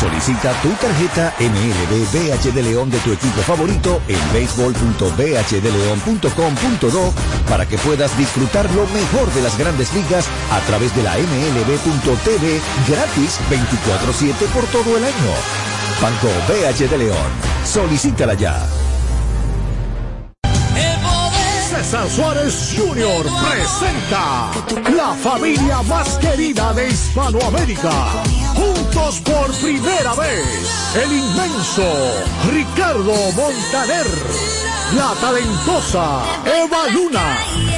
[0.00, 7.12] Solicita tu tarjeta MLB BH de León de tu equipo favorito en béisbol.bhdeleon.com.do
[7.48, 12.60] para que puedas disfrutar lo mejor de las grandes ligas a través de la MLB.tv
[12.88, 15.34] gratis 24-7 por todo el año.
[16.00, 17.32] Banco BH de León.
[17.64, 18.64] Solicítala ya.
[21.68, 23.26] César Suárez Jr.
[23.50, 24.50] presenta
[24.96, 27.90] la familia más querida de Hispanoamérica
[28.58, 31.86] juntos por primera vez, el inmenso
[32.50, 34.06] Ricardo Montaner,
[34.96, 37.77] la talentosa Eva Luna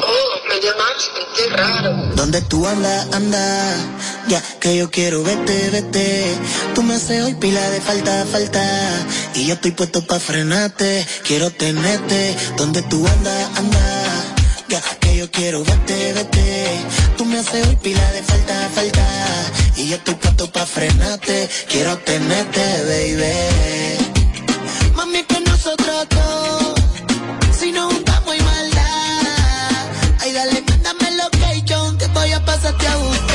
[0.00, 1.90] Oh, me llamaste, qué raro.
[2.14, 3.76] ¿Dónde tú andas, anda?
[4.28, 6.34] Ya que yo quiero verte, vete.
[6.74, 8.64] Tú me haces hoy pila de falta, falta.
[9.34, 11.06] Y yo estoy puesto pa' frenarte.
[11.26, 12.36] Quiero tenerte.
[12.56, 13.80] ¿Dónde tú andas, anda?
[14.68, 16.66] Ya que yo quiero verte, vete.
[17.16, 19.06] Tú me haces hoy pila de falta, falta.
[19.76, 21.48] Y yo estoy puesto pa' frenarte.
[21.68, 24.12] Quiero tenerte, baby.
[24.94, 26.06] Mami, que nosotros.
[27.58, 27.90] Si no
[32.44, 33.31] pásate a.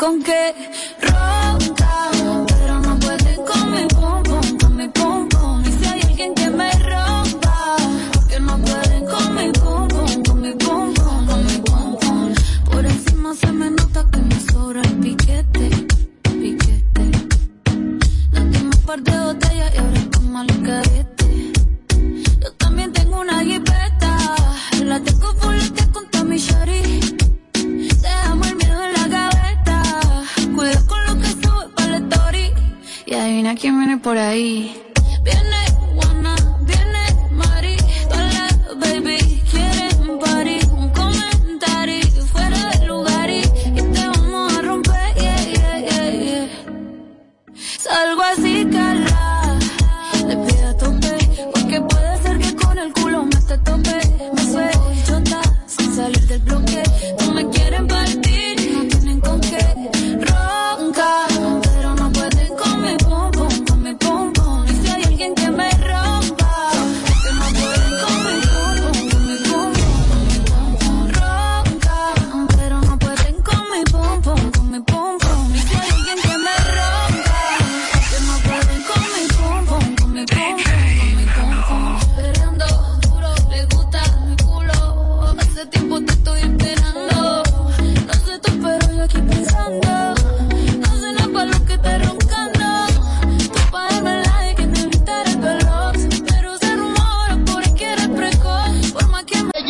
[0.00, 0.54] con qué